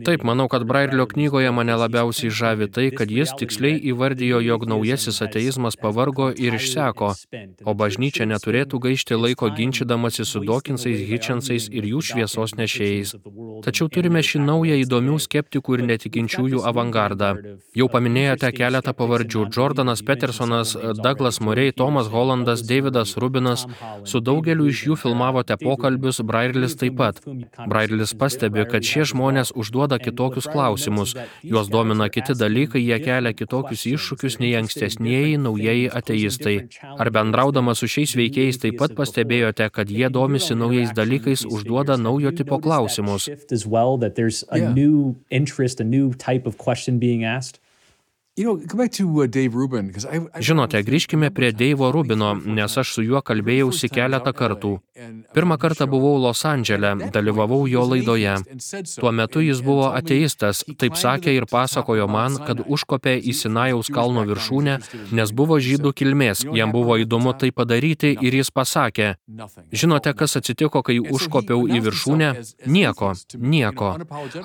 Taip, 0.04 0.24
manau, 0.26 0.48
kad 0.50 0.64
Brairlio 0.66 1.06
knygoje 1.06 1.50
mane 1.54 1.76
labiausiai 1.78 2.30
žavi 2.30 2.66
tai, 2.66 2.88
kad 2.90 3.10
jis 3.10 3.30
tiksliai 3.38 3.78
įvardijo, 3.92 4.40
jog 4.42 4.66
naujasis 4.66 5.22
ateizmas 5.22 5.78
pavargo 5.78 6.32
ir 6.34 6.56
išseko, 6.58 7.12
o 7.62 7.74
bažnyčia 7.78 8.26
neturėtų 8.26 8.80
gaišti 8.82 9.18
laiko 9.18 9.50
ginčydamasi 9.54 10.26
su 10.26 10.42
Dokinsais, 10.42 11.04
Hitchensais 11.06 11.68
ir 11.70 11.86
jų 11.86 12.02
šviesos 12.08 12.56
nešėjais. 12.58 13.14
Tačiau 13.62 13.86
turime 13.86 14.24
šį 14.26 14.42
naują 14.42 14.80
įdomių 14.82 15.20
skeptikų 15.22 15.78
ir 15.78 15.86
netikinčiųjų 15.92 16.64
avangardą. 16.66 17.30
Jau 17.78 17.88
paminėjote 17.94 18.50
keletą 18.58 18.90
pavardžių- 18.90 19.46
Jordanas 19.54 20.02
Petersonas, 20.02 20.74
Douglas 20.98 21.38
Murray, 21.40 21.70
Tomas 21.70 22.10
Hollandas, 22.10 22.66
Davidas 22.66 23.14
Rubinas. 23.16 23.66
Su 24.02 24.20
daugeliu 24.20 24.66
iš 24.66 24.84
jų 24.88 24.98
filmavote 24.98 25.56
pokalbius, 25.62 26.20
Brairlis 26.26 26.74
taip 26.74 26.96
pat. 26.96 27.22
Brairlis 27.68 27.83
Railis 27.84 28.14
pastebi, 28.18 28.64
kad 28.70 28.86
šie 28.86 29.06
žmonės 29.10 29.52
užduoda 29.54 29.98
kitokius 30.02 30.48
klausimus, 30.50 31.14
juos 31.42 31.70
domina 31.72 32.08
kiti 32.12 32.36
dalykai, 32.38 32.82
jie 32.82 32.98
kelia 33.04 33.34
kitokius 33.36 33.86
iššūkius 33.92 34.38
nei 34.42 34.54
ankstesnieji 34.60 35.40
naujieji 35.44 35.90
ateistai. 36.00 36.56
Ar 36.98 37.10
bendraudama 37.14 37.76
su 37.78 37.90
šiais 37.90 38.16
veikėjais 38.18 38.62
taip 38.62 38.78
pat 38.80 38.96
pastebėjote, 38.98 39.68
kad 39.74 39.90
jie 39.90 40.10
domisi 40.12 40.56
naujais 40.58 40.94
dalykais, 40.96 41.46
užduoda 41.48 41.98
naujo 42.00 42.34
tipo 42.36 42.60
klausimus? 42.62 43.28
Uh, 48.34 48.58
Žinote, 50.42 50.80
grįžkime 50.82 51.28
prie 51.30 51.52
Deivo 51.54 51.92
Rubino, 51.94 52.32
nes 52.34 52.72
aš 52.80 52.96
su 52.96 53.04
juo 53.06 53.20
kalbėjausi 53.22 53.86
keletą 53.94 54.32
kartų. 54.34 54.72
Pirmą 55.34 55.56
kartą 55.58 55.86
buvau 55.90 56.20
Los 56.22 56.44
Andželė, 56.46 56.92
dalyvavau 57.10 57.64
jo 57.66 57.82
laidoje. 57.90 58.34
Tuo 59.00 59.10
metu 59.10 59.40
jis 59.42 59.58
buvo 59.66 59.88
ateistas, 59.90 60.60
taip 60.78 60.94
sakė 60.94 61.32
ir 61.34 61.46
pasakojo 61.50 62.06
man, 62.06 62.36
kad 62.46 62.60
užkopė 62.62 63.16
į 63.18 63.34
Sinajaus 63.34 63.90
kalno 63.96 64.22
viršūnę, 64.28 64.76
nes 65.18 65.32
buvo 65.34 65.58
žydų 65.58 65.90
kilmės, 65.98 66.44
jam 66.54 66.70
buvo 66.70 66.94
įdomu 67.02 67.32
tai 67.40 67.50
padaryti 67.50 68.12
ir 68.14 68.36
jis 68.38 68.52
pasakė, 68.54 69.08
žinote, 69.74 70.12
kas 70.14 70.38
atsitiko, 70.38 70.84
kai 70.86 71.00
užkopiau 71.02 71.66
į 71.66 71.82
viršūnę? 71.88 72.30
Nieko, 72.76 73.10
nieko. 73.34 73.90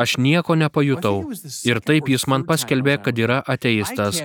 Aš 0.02 0.18
nieko 0.18 0.58
nepajutau. 0.58 1.30
Ir 1.70 1.84
taip 1.86 2.10
jis 2.10 2.26
man 2.26 2.48
paskelbė, 2.50 2.98
kad 3.06 3.22
yra 3.22 3.38
ateistas. 3.46 4.24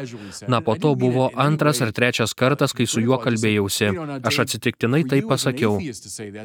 Na, 0.49 0.65
po 0.65 0.79
to 0.81 0.97
buvo 0.97 1.29
antras 1.37 1.85
ar 1.85 1.93
trečias 1.93 2.33
kartas, 2.33 2.73
kai 2.73 2.89
su 2.89 3.05
juo 3.05 3.21
kalbėjausi. 3.21 3.93
Aš 4.25 4.43
atsitiktinai 4.47 5.05
tai 5.05 5.21
pasakiau. 5.29 5.77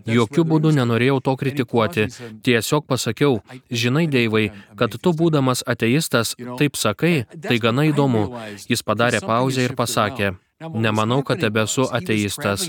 Jokių 0.09 0.45
būdų 0.51 0.73
nenorėjau 0.79 1.19
to 1.27 1.35
kritikuoti. 1.39 2.07
Tiesiog 2.45 2.85
pasakiau, 2.89 3.39
žinai, 3.69 4.07
Deivai, 4.09 4.49
kad 4.79 4.95
tu 4.97 5.13
būdamas 5.13 5.63
ateistas 5.65 6.35
taip 6.59 6.77
sakai, 6.79 7.25
tai 7.41 7.59
gana 7.59 7.87
įdomu. 7.89 8.27
Jis 8.69 8.85
padarė 8.85 9.21
pauzę 9.25 9.67
ir 9.67 9.75
pasakė, 9.77 10.35
Nemanau, 10.59 11.21
kad 11.23 11.43
ebesu 11.43 11.85
ateistas. 11.87 12.65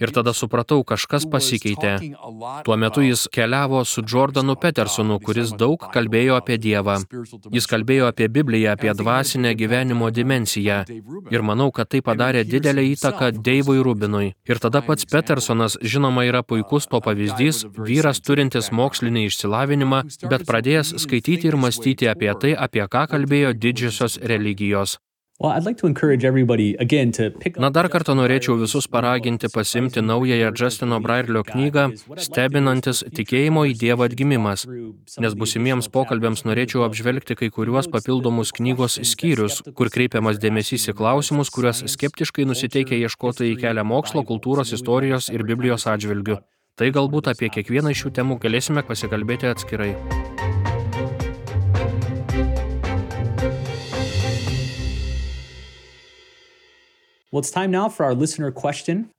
Ir 0.00 0.12
tada 0.16 0.32
supratau, 0.32 0.78
kažkas 0.88 1.26
pasikeitė. 1.28 1.92
Tuo 2.64 2.78
metu 2.80 3.04
jis 3.04 3.26
keliavo 3.28 3.82
su 3.84 4.00
Jordanu 4.08 4.54
Petersonu, 4.56 5.18
kuris 5.20 5.52
daug 5.52 5.84
kalbėjo 5.92 6.38
apie 6.40 6.56
Dievą. 6.56 6.96
Jis 7.52 7.68
kalbėjo 7.68 8.08
apie 8.08 8.30
Bibliją, 8.32 8.72
apie 8.72 8.96
dvasinę 8.96 9.52
gyvenimo 9.52 10.08
dimensiją. 10.08 10.80
Ir 11.28 11.44
manau, 11.44 11.68
kad 11.76 11.92
tai 11.92 12.00
padarė 12.00 12.46
didelę 12.48 12.88
įtaką 12.94 13.34
Deivui 13.36 13.84
Rubinui. 13.84 14.32
Ir 14.48 14.64
tada 14.64 14.80
pats 14.80 15.04
Petersonas, 15.04 15.76
žinoma, 15.84 16.24
yra 16.24 16.40
puikus 16.40 16.88
to 16.88 17.04
pavyzdys, 17.04 17.66
vyras 17.84 18.24
turintis 18.24 18.72
mokslinį 18.72 19.28
išsilavinimą, 19.28 20.04
bet 20.32 20.48
pradėjęs 20.48 20.96
skaityti 21.04 21.52
ir 21.52 21.60
mąstyti 21.60 22.08
apie 22.08 22.32
tai, 22.32 22.56
apie 22.56 22.88
ką 22.88 23.10
kalbėjo 23.12 23.52
didžiosios 23.52 24.22
religijos. 24.24 25.02
Na 27.58 27.70
dar 27.74 27.88
kartą 27.90 28.14
norėčiau 28.14 28.54
visus 28.60 28.86
paraginti 28.86 29.48
pasimti 29.50 30.02
naująją 30.02 30.52
Justino 30.60 31.00
Brairlio 31.02 31.42
knygą 31.48 31.88
Stebinantis 32.22 33.02
tikėjimo 33.18 33.64
į 33.66 33.74
Dievą 33.80 34.06
atgimimas, 34.06 34.62
nes 35.18 35.34
busimiems 35.34 35.90
pokalbėms 35.90 36.46
norėčiau 36.46 36.86
apžvelgti 36.86 37.34
kai 37.40 37.50
kuriuos 37.50 37.90
papildomus 37.90 38.54
knygos 38.54 39.00
skyrius, 39.02 39.58
kur 39.74 39.90
kreipiamas 39.90 40.38
dėmesys 40.38 40.86
į 40.94 40.96
klausimus, 41.02 41.50
kuriuos 41.50 41.82
skeptiškai 41.96 42.46
nusiteikia 42.46 43.02
ieškotojai 43.02 43.58
kelia 43.58 43.82
mokslo, 43.82 44.22
kultūros, 44.22 44.70
istorijos 44.78 45.32
ir 45.34 45.42
Biblijos 45.42 45.90
atžvilgių. 45.90 46.38
Tai 46.78 46.94
galbūt 46.94 47.34
apie 47.34 47.50
kiekvieną 47.50 47.90
iš 47.90 48.06
šių 48.06 48.18
temų 48.22 48.38
galėsime 48.46 48.86
pasikalbėti 48.86 49.50
atskirai. 49.50 49.96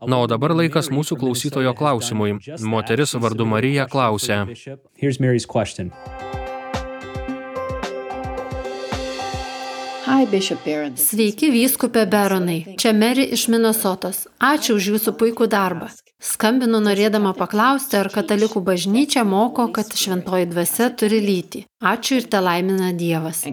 Na, 0.07 0.21
o 0.21 0.27
dabar 0.31 0.55
laikas 0.55 0.91
mūsų 0.93 1.19
klausytojo 1.19 1.75
klausimui. 1.75 2.37
Moteris 2.63 3.15
vardu 3.19 3.47
Marija 3.49 3.89
klausia. 3.91 4.45
Here's 4.95 5.19
Mary's 5.19 5.45
question. 5.45 5.91
Hi, 10.05 10.25
Bishop 10.29 10.61
Barron. 10.61 10.93
Sveiki, 11.01 11.47
vyskupė 11.49 12.03
Beronai. 12.05 12.75
Čia 12.77 12.91
Meri 12.93 13.25
iš 13.33 13.47
Minnesotos. 13.49 14.27
Ačiū 14.37 14.75
už 14.77 14.89
jūsų 14.93 15.13
puikų 15.17 15.47
darbą. 15.49 15.89
Skambinu 16.21 16.77
norėdama 16.85 17.33
paklausti, 17.37 17.97
ar 17.97 18.11
katalikų 18.13 18.61
bažnyčia 18.69 19.25
moko, 19.25 19.65
kad 19.73 19.89
šventoji 19.97 20.51
dvasia 20.53 20.91
turi 20.93 21.19
lytį. 21.25 21.65
Ačiū 21.81 22.21
ir 22.21 22.29
te 22.29 22.43
laimina 22.45 22.93
Dievas. 22.93 23.43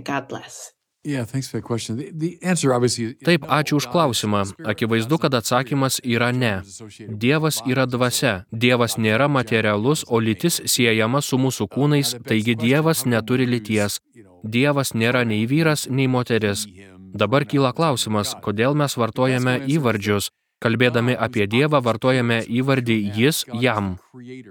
And 1.04 1.14
God 1.14 1.22
bless. 1.22 1.22
Yeah, 1.22 1.24
thanks 1.24 1.48
for 1.48 1.56
that 1.56 1.64
question. 1.64 1.96
The, 1.96 2.10
the 2.14 2.38
answer 2.42 2.72
obviously 2.72 3.04
is 3.04 3.14
Taip, 3.24 3.42
ačiū 3.42 3.76
už 3.76 3.86
klausimą. 3.90 4.44
Akivaizdu, 4.64 5.18
kad 5.18 5.34
atsakymas 5.34 6.00
yra 6.04 6.32
ne. 6.32 6.62
Dievas 7.08 7.62
yra 7.66 7.86
dvasia. 7.86 8.44
Dievas 8.52 8.96
nėra 8.98 9.28
materialus, 9.28 10.04
o 10.08 10.20
lytis 10.20 10.60
siejama 10.64 11.22
su 11.22 11.38
mūsų 11.38 11.68
kūnais, 11.68 12.14
taigi 12.22 12.54
Dievas 12.54 13.04
neturi 13.06 13.46
lyties. 13.46 14.00
Dievas 14.44 14.94
nėra 14.94 15.24
nei 15.26 15.46
vyras, 15.46 15.88
nei 15.90 16.06
moteris. 16.06 16.66
Dabar 17.14 17.44
kyla 17.44 17.72
klausimas, 17.72 18.36
kodėl 18.42 18.74
mes 18.74 18.96
vartojame 18.96 19.66
įvardžius. 19.66 20.30
Kalbėdami 20.62 21.16
apie 21.26 21.48
Dievą 21.50 21.80
vartojame 21.82 22.38
įvardį 22.60 22.96
jis 23.16 23.42
jam. 23.64 23.96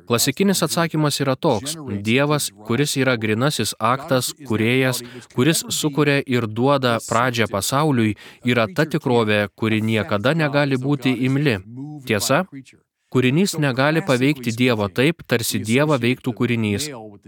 Klasikinis 0.10 0.64
atsakymas 0.66 1.22
yra 1.24 1.38
toks. 1.40 1.78
Dievas, 2.10 2.50
kuris 2.68 2.98
yra 3.00 3.16
grinasis 3.24 3.74
aktas, 3.80 4.34
kuriejas, 4.48 5.02
kuris 5.36 5.64
sukuria 5.80 6.20
ir 6.26 6.48
duoda 6.60 6.98
pradžią 7.08 7.48
pasauliui, 7.52 8.16
yra 8.44 8.68
ta 8.76 8.86
tikrovė, 8.86 9.48
kuri 9.56 9.82
niekada 9.82 10.36
negali 10.36 10.80
būti 10.88 11.16
imli. 11.28 11.60
Tiesa? 12.08 12.46
Kūrinys 13.12 13.58
negali 13.60 14.00
paveikti 14.08 14.54
Dievo 14.56 14.86
taip, 14.88 15.26
tarsi 15.28 15.60
Dievą 15.60 15.98
veiktų 16.00 16.32
kūrinys. 16.38 16.86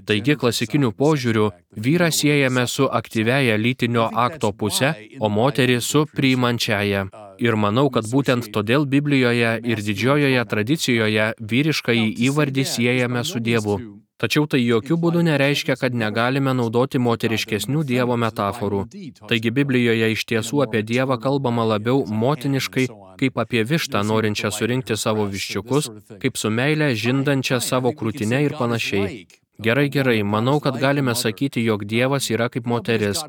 Taigi 0.07 0.37
klasikiniu 0.39 0.93
požiūriu 0.95 1.49
vyrą 1.87 2.07
siejame 2.19 2.63
su 2.71 2.87
aktyviaja 2.99 3.57
lytinio 3.59 4.05
akto 4.27 4.53
puse, 4.55 4.93
o 5.19 5.27
moterį 5.27 5.81
su 5.83 6.05
priimančiaja. 6.07 7.03
Ir 7.39 7.57
manau, 7.57 7.89
kad 7.89 8.05
būtent 8.09 8.51
todėl 8.53 8.85
Biblijoje 8.85 9.57
ir 9.63 9.83
didžiojoje 9.87 10.45
tradicijoje 10.51 11.33
vyriškai 11.39 11.99
įvardį 12.29 12.65
siejame 12.75 13.23
su 13.23 13.39
Dievu. 13.39 13.79
Tačiau 14.23 14.45
tai 14.47 14.61
jokių 14.61 14.95
būdų 15.03 15.21
nereiškia, 15.27 15.75
kad 15.81 15.95
negalime 15.99 16.53
naudoti 16.55 17.01
moteriškesnių 17.01 17.81
Dievo 17.89 18.15
metaforų. 18.23 18.85
Taigi 19.27 19.51
Biblijoje 19.51 20.11
iš 20.13 20.23
tiesų 20.29 20.63
apie 20.67 20.83
Dievą 20.85 21.17
kalbama 21.19 21.65
labiau 21.73 22.05
motiniškai, 22.07 22.87
kaip 23.19 23.43
apie 23.43 23.65
vištą 23.67 24.05
norinčią 24.07 24.53
surinkti 24.55 24.95
savo 24.95 25.27
viščiukus, 25.33 25.91
kaip 26.23 26.39
su 26.39 26.53
meilė 26.53 26.93
žindančią 27.05 27.59
savo 27.59 27.91
krūtinę 27.91 28.45
ir 28.45 28.55
panašiai. 28.59 29.25
Gerai, 29.61 29.89
gerai, 29.89 30.23
manau, 30.23 30.59
kad 30.59 30.79
galime 30.81 31.13
sakyti, 31.15 31.61
jog 31.61 31.85
Dievas 31.85 32.31
yra 32.33 32.49
kaip 32.49 32.65
moteris. 32.65 33.21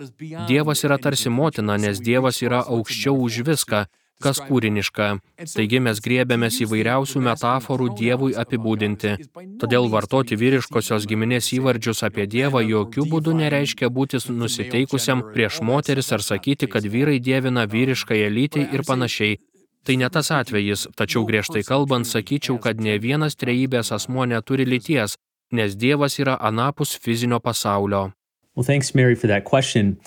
Dievas 0.49 0.85
yra 0.85 0.97
tarsi 0.99 1.29
motina, 1.29 1.77
nes 1.77 2.01
Dievas 2.01 2.41
yra 2.41 2.63
aukščiau 2.65 3.19
už 3.27 3.43
viską, 3.45 3.85
kas 4.25 4.41
kūriniška. 4.41 5.09
Taigi 5.53 5.81
mes 5.85 6.01
griebėmės 6.01 6.63
įvairiausių 6.65 7.21
metaforų 7.29 7.91
Dievui 7.99 8.33
apibūdinti. 8.41 9.15
Todėl 9.61 9.91
vartoti 9.93 10.39
vyriškosios 10.41 11.05
giminės 11.11 11.51
įvardžius 11.59 12.01
apie 12.09 12.25
Dievą 12.25 12.65
jokių 12.65 13.05
būdų 13.13 13.37
nereiškia 13.43 13.93
būti 13.93 14.23
nusiteikusiam 14.33 15.27
prieš 15.35 15.61
moteris 15.61 16.13
ar 16.17 16.25
sakyti, 16.25 16.71
kad 16.73 16.89
vyrai 16.89 17.19
dievina 17.21 17.67
vyriškąją 17.69 18.31
lytį 18.39 18.71
ir 18.73 18.87
panašiai. 18.89 19.43
Tai 19.85 19.99
ne 20.01 20.09
tas 20.09 20.31
atvejis, 20.33 20.87
tačiau 20.97 21.27
griežtai 21.29 21.61
kalbant, 21.69 22.09
sakyčiau, 22.09 22.57
kad 22.57 22.81
ne 22.81 22.97
vienas 22.97 23.37
trejybės 23.37 23.93
asmo 23.93 24.25
neturi 24.25 24.65
lyties, 24.65 25.19
nes 25.55 25.77
Dievas 25.77 26.19
yra 26.19 26.37
anapus 26.41 26.99
fizinio 26.99 27.41
pasaulio. 27.41 28.11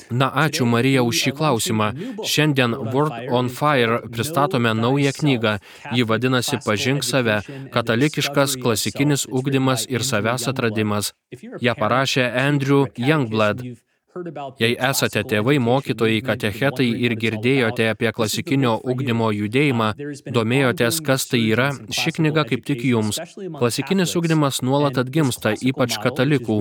Na, 0.10 0.30
ačiū 0.32 0.64
Marija 0.64 1.02
už 1.04 1.16
šį 1.20 1.32
klausimą. 1.36 1.88
Šiandien 2.24 2.76
Word 2.94 3.28
on 3.36 3.50
Fire 3.52 3.98
pristatome 4.08 4.72
naują 4.74 5.12
knygą. 5.20 5.58
Ji 5.92 6.04
vadinasi 6.08 6.60
Pažink 6.66 7.04
save- 7.04 7.42
katalikiškas 7.76 8.56
klasikinis 8.62 9.28
ugdymas 9.28 9.84
ir 9.90 10.00
savęs 10.00 10.48
atradimas. 10.48 11.12
Ja 11.60 11.76
parašė 11.76 12.24
Andrew 12.48 12.88
Youngblood. 12.96 13.87
Jei 14.62 14.76
esate 14.90 15.24
tėvai, 15.28 15.58
mokytojai, 15.64 16.22
katechetai 16.26 16.88
ir 17.06 17.16
girdėjote 17.22 17.88
apie 17.92 18.12
klasikinio 18.16 18.76
ugdymo 18.94 19.30
judėjimą, 19.36 19.90
domėjotės, 20.38 21.00
kas 21.08 21.28
tai 21.32 21.44
yra, 21.46 21.70
ši 22.00 22.16
knyga 22.20 22.48
kaip 22.50 22.66
tik 22.68 22.84
jums. 22.90 23.22
Klasikinis 23.60 24.16
ugdymas 24.20 24.62
nuolat 24.66 25.00
atgimsta, 25.04 25.54
ypač 25.72 26.00
katalikų. 26.04 26.60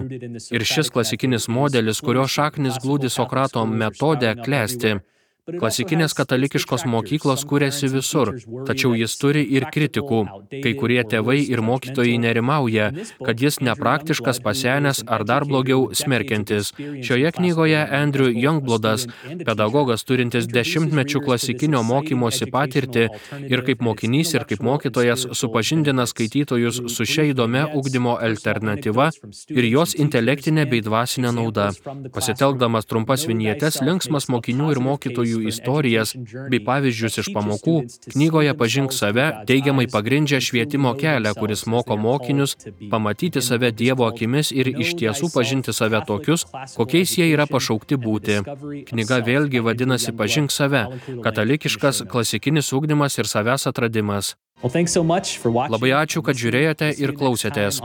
Ir 0.52 0.66
šis 0.72 0.92
klasikinis 0.94 1.48
modelis, 1.48 2.02
kurio 2.04 2.28
šaknis 2.36 2.80
glūdi 2.84 3.12
Sokrato 3.12 3.66
metode, 3.66 4.34
klesti. 4.44 4.98
Klasikinės 5.46 6.10
katalikiškos 6.18 6.82
mokyklos 6.90 7.44
kūrėsi 7.46 7.86
visur, 7.92 8.32
tačiau 8.66 8.96
jis 8.98 9.12
turi 9.20 9.44
ir 9.54 9.68
kritikų. 9.70 10.18
Kai 10.50 10.72
kurie 10.74 10.98
tėvai 11.06 11.36
ir 11.38 11.60
mokytojai 11.62 12.16
nerimauja, 12.18 12.88
kad 13.22 13.38
jis 13.44 13.60
nepraktiškas, 13.62 14.40
pasenęs 14.42 15.04
ar 15.06 15.22
dar 15.28 15.46
blogiau 15.46 15.92
smerkiantis. 15.94 16.72
Šioje 17.06 17.30
knygoje 17.36 17.78
Andrew 17.78 18.32
Youngblodas, 18.34 19.04
pedagogas 19.46 20.02
turintis 20.08 20.48
dešimtmečių 20.50 21.22
klasikinio 21.28 21.84
mokymosi 21.86 22.50
patirtį 22.50 23.06
ir 23.46 23.62
kaip 23.70 23.86
mokinys 23.86 24.34
ir 24.34 24.48
kaip 24.50 24.66
mokytojas 24.66 25.28
supažindina 25.30 26.08
skaitytojus 26.10 26.82
su 26.96 27.06
šia 27.06 27.28
įdomia 27.30 27.68
ugdymo 27.70 28.16
alternatyva 28.30 29.12
ir 29.54 29.70
jos 29.70 29.94
intelektinė 29.94 30.66
bei 30.74 30.82
dvasinė 30.82 31.30
nauda. 31.38 31.70
Pasitelkdamas 32.18 32.90
trumpas 32.90 33.28
vinjetės, 33.30 33.78
linksmas 33.86 34.26
mokinių 34.32 34.74
ir 34.74 34.84
mokytojų 34.90 35.35
jų 35.36 35.50
istorijas 35.52 36.14
bei 36.50 36.60
pavyzdžius 36.64 37.20
iš 37.22 37.30
pamokų, 37.36 37.76
knygoje 38.14 38.54
Pažink 38.58 38.94
save 38.96 39.26
teigiamai 39.48 39.86
pagrindžia 39.92 40.40
švietimo 40.40 40.94
kelią, 40.98 41.34
kuris 41.38 41.66
moko 41.66 41.96
mokinius 42.00 42.56
pamatyti 42.90 43.42
save 43.44 43.72
Dievo 43.76 44.08
akimis 44.08 44.52
ir 44.52 44.72
iš 44.72 44.94
tiesų 45.00 45.30
pažinti 45.34 45.74
save 45.76 46.00
tokius, 46.08 46.46
kokiais 46.76 47.16
jie 47.18 47.28
yra 47.34 47.46
pašaukti 47.50 48.00
būti. 48.00 48.40
Knyga 48.90 49.20
vėlgi 49.28 49.62
vadinasi 49.68 50.16
Pažink 50.16 50.50
save- 50.50 50.86
katalikiškas 51.26 52.04
klasikinis 52.10 52.72
ugdymas 52.72 53.18
ir 53.18 53.24
savęs 53.24 53.66
atradimas. 53.70 54.34
Labai 54.64 55.92
ačiū, 56.02 56.22
kad 56.24 56.36
žiūrėjote 56.36 56.88
ir 56.98 57.12
klausėtės. 57.12 57.82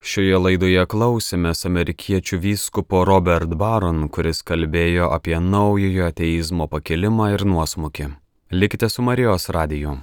Šioje 0.00 0.38
laidoje 0.40 0.80
klausėmės 0.88 1.66
amerikiečių 1.68 2.38
vyskupo 2.40 3.02
Robert 3.04 3.52
Baron, 3.60 4.06
kuris 4.08 4.40
kalbėjo 4.48 5.10
apie 5.12 5.36
naujojo 5.36 6.06
ateizmo 6.08 6.66
pakilimą 6.72 7.34
ir 7.34 7.44
nuosmukį. 7.44 8.06
Likite 8.50 8.88
su 8.88 9.04
Marijos 9.04 9.50
radiju. 9.52 9.98